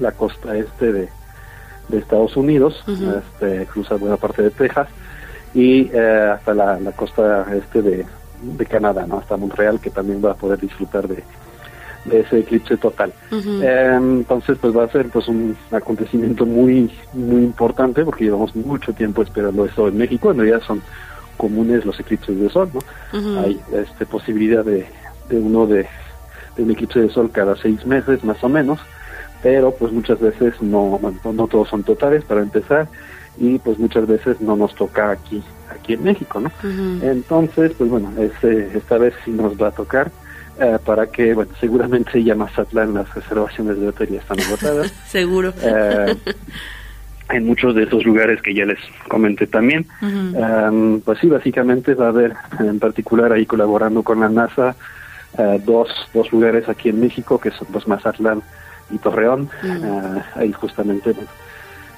[0.00, 1.08] la costa este de,
[1.88, 4.88] de Estados Unidos, este, cruza buena parte de Texas
[5.54, 8.06] y eh, hasta la, la costa este de,
[8.42, 9.18] de Canadá, ¿no?
[9.18, 11.22] hasta Montreal, que también va a poder disfrutar de,
[12.04, 13.12] de ese eclipse total.
[13.30, 18.92] Eh, entonces, pues va a ser pues un acontecimiento muy muy importante porque llevamos mucho
[18.92, 20.30] tiempo esperando eso en México.
[20.30, 20.82] En realidad son
[21.36, 23.40] comunes los eclipses de sol, ¿no?
[23.40, 24.86] Hay este posibilidad de,
[25.28, 25.86] de uno de,
[26.56, 28.80] de un eclipse de sol cada seis meses más o menos,
[29.42, 32.88] pero pues muchas veces no no, no todos son totales para empezar
[33.38, 36.50] y pues muchas veces no nos toca aquí aquí en México, ¿no?
[37.02, 40.10] Entonces, pues bueno, este, esta vez sí nos va a tocar
[40.60, 44.92] eh, para que, bueno, seguramente ya Mazatlán las reservaciones de hotel ya están agotadas.
[45.08, 45.52] Seguro.
[45.62, 46.14] Eh,
[47.30, 49.86] en muchos de esos lugares que ya les comenté también.
[50.02, 54.76] Um, pues sí, básicamente va a haber, en particular ahí colaborando con la NASA,
[55.38, 58.42] eh, dos, dos lugares aquí en México, que son los Mazatlán
[58.90, 59.48] y Torreón.
[59.62, 59.84] Mm.
[59.84, 61.30] Eh, ahí justamente bueno,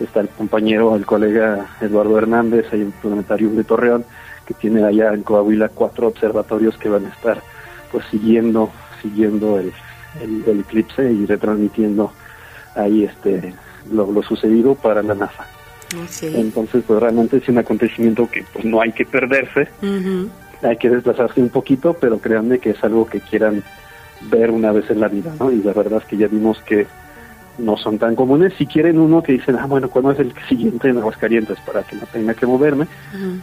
[0.01, 4.05] está el compañero, el colega Eduardo Hernández, ahí en el planetarium de Torreón,
[4.47, 7.43] que tiene allá en Coahuila cuatro observatorios que van a estar
[7.91, 8.71] pues siguiendo,
[9.01, 9.73] siguiendo el,
[10.21, 12.13] el, el eclipse y retransmitiendo
[12.75, 13.55] ahí este
[13.91, 15.47] lo, lo sucedido para la NASA.
[16.23, 19.69] Entonces, pues realmente es un acontecimiento que pues no hay que perderse.
[20.65, 23.63] Hay que desplazarse un poquito, pero créanme que es algo que quieran
[24.23, 25.51] ver una vez en la vida, ¿no?
[25.51, 26.87] Y la verdad es que ya vimos que
[27.59, 28.53] no son tan comunes.
[28.59, 31.97] Si quieren uno que dicen, ah, bueno, ¿cuándo es el siguiente en Aguascalientes para que
[31.97, 32.87] no tenga que moverme?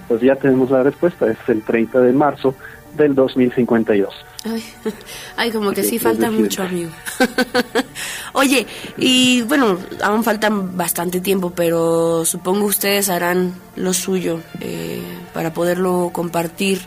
[0.08, 2.56] Pues ya tenemos la respuesta, es el 30 de marzo
[2.98, 4.14] del 2052.
[4.44, 4.64] Ay,
[5.38, 6.90] ay, como que sí falta mucho, amigo.
[8.34, 8.66] Oye,
[8.98, 15.02] y bueno, aún faltan bastante tiempo, pero supongo ustedes harán lo suyo eh,
[15.34, 16.80] para poderlo compartir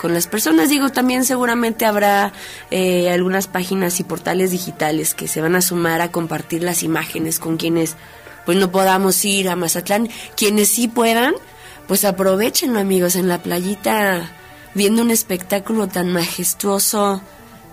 [0.00, 0.68] con las personas.
[0.68, 2.32] Digo, también seguramente habrá
[2.70, 7.38] eh, algunas páginas y portales digitales que se van a sumar a compartir las imágenes
[7.38, 7.96] con quienes
[8.44, 10.08] pues no podamos ir a Mazatlán.
[10.36, 11.34] Quienes sí puedan,
[11.86, 14.30] pues aprovechenlo, amigos, en la playita
[14.74, 17.22] viendo un espectáculo tan majestuoso.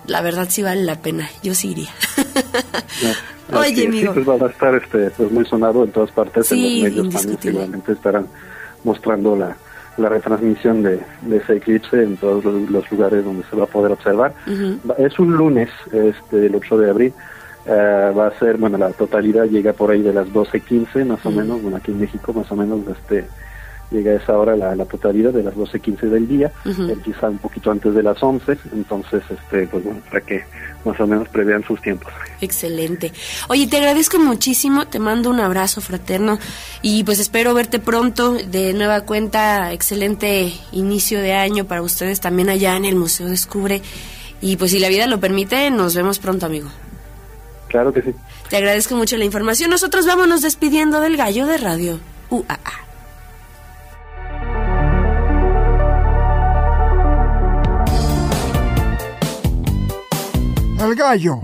[0.06, 1.28] La verdad sí vale la pena.
[1.42, 1.90] Yo sí iría.
[3.52, 4.14] Oye, amigo.
[4.14, 7.06] Sí, pues va a estar este, pues muy sonado en todas partes, Sí, en los
[7.06, 8.26] medios también seguramente estarán
[8.82, 9.56] mostrando la,
[9.96, 13.92] la retransmisión de, de ese eclipse en todos los, lugares donde se va a poder
[13.92, 14.34] observar.
[14.98, 17.12] Es un lunes, este, el 8 de abril.
[17.64, 21.30] Eh, va a ser, bueno, la totalidad llega por ahí de las 12.15 más o
[21.30, 23.24] menos, bueno, aquí en México más o menos este
[23.92, 26.82] llega a esa hora la, la totalidad de las 12.15 del día, Ujú.
[26.90, 30.44] empieza un poquito antes de las 11, entonces, este pues bueno, para que
[30.84, 32.12] más o menos prevean sus tiempos.
[32.40, 33.12] Excelente.
[33.48, 36.38] Oye, te agradezco muchísimo, te mando un abrazo fraterno
[36.82, 39.72] y pues espero verte pronto de nueva cuenta.
[39.72, 43.80] Excelente inicio de año para ustedes también allá en el Museo Descubre.
[44.40, 46.68] Y pues si la vida lo permite, nos vemos pronto, amigo.
[47.68, 48.10] Claro que sí.
[48.50, 49.70] Te agradezco mucho la información.
[49.70, 52.00] Nosotros vámonos despidiendo del gallo de radio.
[52.28, 52.58] UAA.
[60.80, 61.40] El gallo.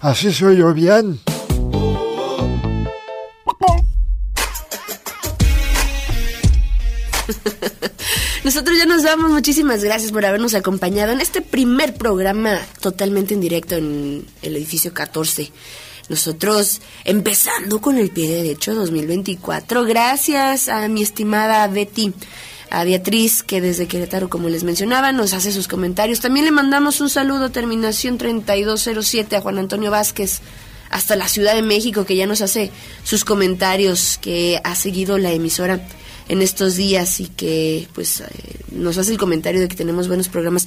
[0.00, 1.20] Así soy yo bien.
[8.44, 9.30] Nosotros ya nos vamos.
[9.30, 14.94] Muchísimas gracias por habernos acompañado en este primer programa totalmente en directo en el edificio
[14.94, 15.52] 14.
[16.08, 19.84] Nosotros empezando con el pie derecho 2024.
[19.84, 22.12] Gracias a mi estimada Betty,
[22.70, 26.20] a Beatriz, que desde Querétaro, como les mencionaba, nos hace sus comentarios.
[26.20, 30.40] También le mandamos un saludo, terminación 3207, a Juan Antonio Vázquez,
[30.88, 32.70] hasta la Ciudad de México, que ya nos hace
[33.02, 35.84] sus comentarios, que ha seguido la emisora
[36.28, 38.26] en estos días y que pues eh,
[38.70, 40.66] nos hace el comentario de que tenemos buenos programas.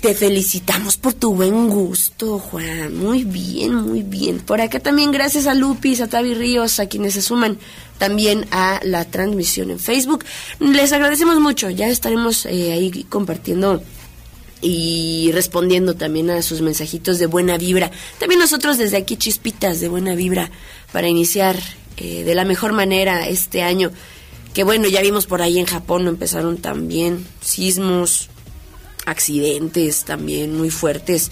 [0.00, 2.96] Te felicitamos por tu buen gusto, Juan.
[2.96, 4.38] Muy bien, muy bien.
[4.38, 7.58] Por acá también gracias a Lupis, a Tavi Ríos, a quienes se suman
[7.98, 10.24] también a la transmisión en Facebook.
[10.60, 11.68] Les agradecemos mucho.
[11.68, 13.82] Ya estaremos eh, ahí compartiendo
[14.60, 17.90] y respondiendo también a sus mensajitos de buena vibra.
[18.20, 20.52] También nosotros desde aquí chispitas de buena vibra
[20.92, 21.56] para iniciar
[21.96, 23.90] eh, de la mejor manera este año.
[24.54, 28.30] Que bueno, ya vimos por ahí en Japón, no empezaron también sismos,
[29.08, 31.30] accidentes también muy fuertes.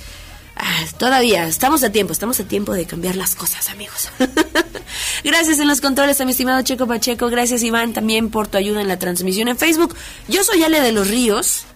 [0.57, 4.11] Ah, todavía estamos a tiempo, estamos a tiempo de cambiar las cosas, amigos.
[5.25, 7.29] gracias en los controles a mi estimado Checo Pacheco.
[7.29, 9.95] Gracias, Iván, también por tu ayuda en la transmisión en Facebook.
[10.29, 11.67] Yo soy Ale de los Ríos.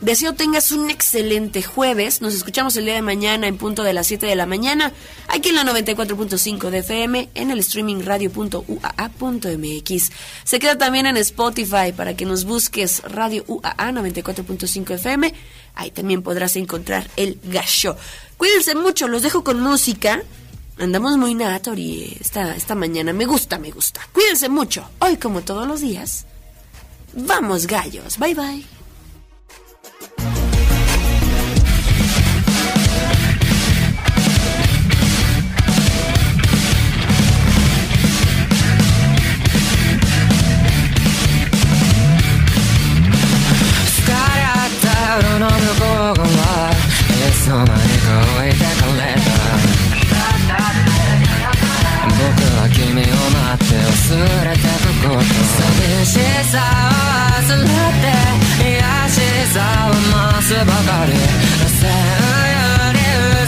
[0.00, 2.22] Deseo tengas un excelente jueves.
[2.22, 4.92] Nos escuchamos el día de mañana en punto de las 7 de la mañana,
[5.26, 10.12] aquí en la 94.5 de FM, en el streaming radio.uaa.mx.
[10.44, 15.34] Se queda también en Spotify para que nos busques Radio UAA 94.5 FM.
[15.74, 17.96] Ahí también podrás encontrar el gallo.
[18.36, 20.22] Cuídense mucho, los dejo con música.
[20.78, 23.12] Andamos muy natori esta, esta mañana.
[23.12, 24.00] Me gusta, me gusta.
[24.12, 24.88] Cuídense mucho.
[25.00, 26.24] Hoy, como todos los días,
[27.14, 28.16] vamos gallos.
[28.16, 28.77] Bye bye.
[46.08, 46.74] の向こう側い
[47.32, 49.28] つの間にか置いてかれた
[52.18, 52.24] 僕
[52.56, 56.96] は君を待って忘れてくこと寂しさを
[57.28, 58.08] 忘れて
[58.64, 59.16] 癒し
[59.52, 59.56] さ
[59.86, 61.12] を増すばかり
[61.76, 62.56] 線よ
[62.92, 62.98] り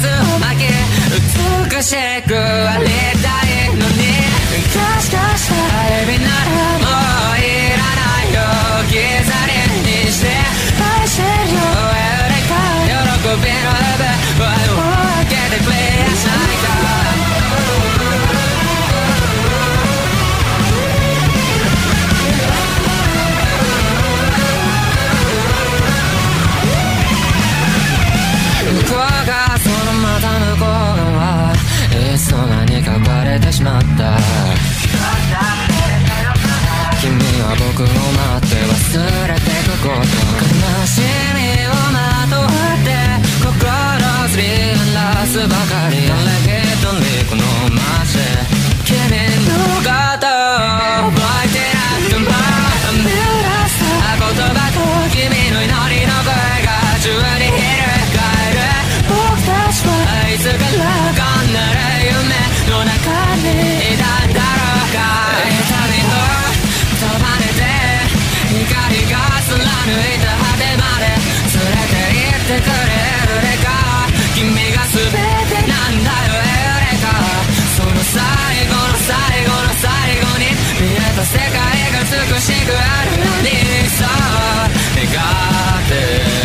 [0.02, 0.68] 渦を巻き
[1.16, 1.88] 美し
[2.22, 2.84] くあり
[3.22, 4.00] たいのに
[4.72, 5.52] 可視化した
[6.00, 6.48] 指なら
[6.78, 7.42] もうい
[7.72, 8.38] らないよ。
[8.84, 8.94] 置き
[13.30, 14.82] 喜びの部分を
[15.16, 16.66] 開けてクリアしないか
[28.66, 31.54] 向こうがそのまた向こう側
[31.92, 34.18] いつの間にかバレてしまった
[37.00, 37.12] 君
[37.42, 37.94] は僕を待
[38.44, 38.74] って忘
[39.28, 41.00] れてくこと悲し
[41.36, 42.79] みをまとって
[44.40, 45.96] 散らすばかり。
[46.08, 46.92] のレゲト
[47.28, 47.42] この
[47.74, 48.59] 街
[82.12, 84.04] 美しくあるのにさ。
[84.96, 86.39] 願って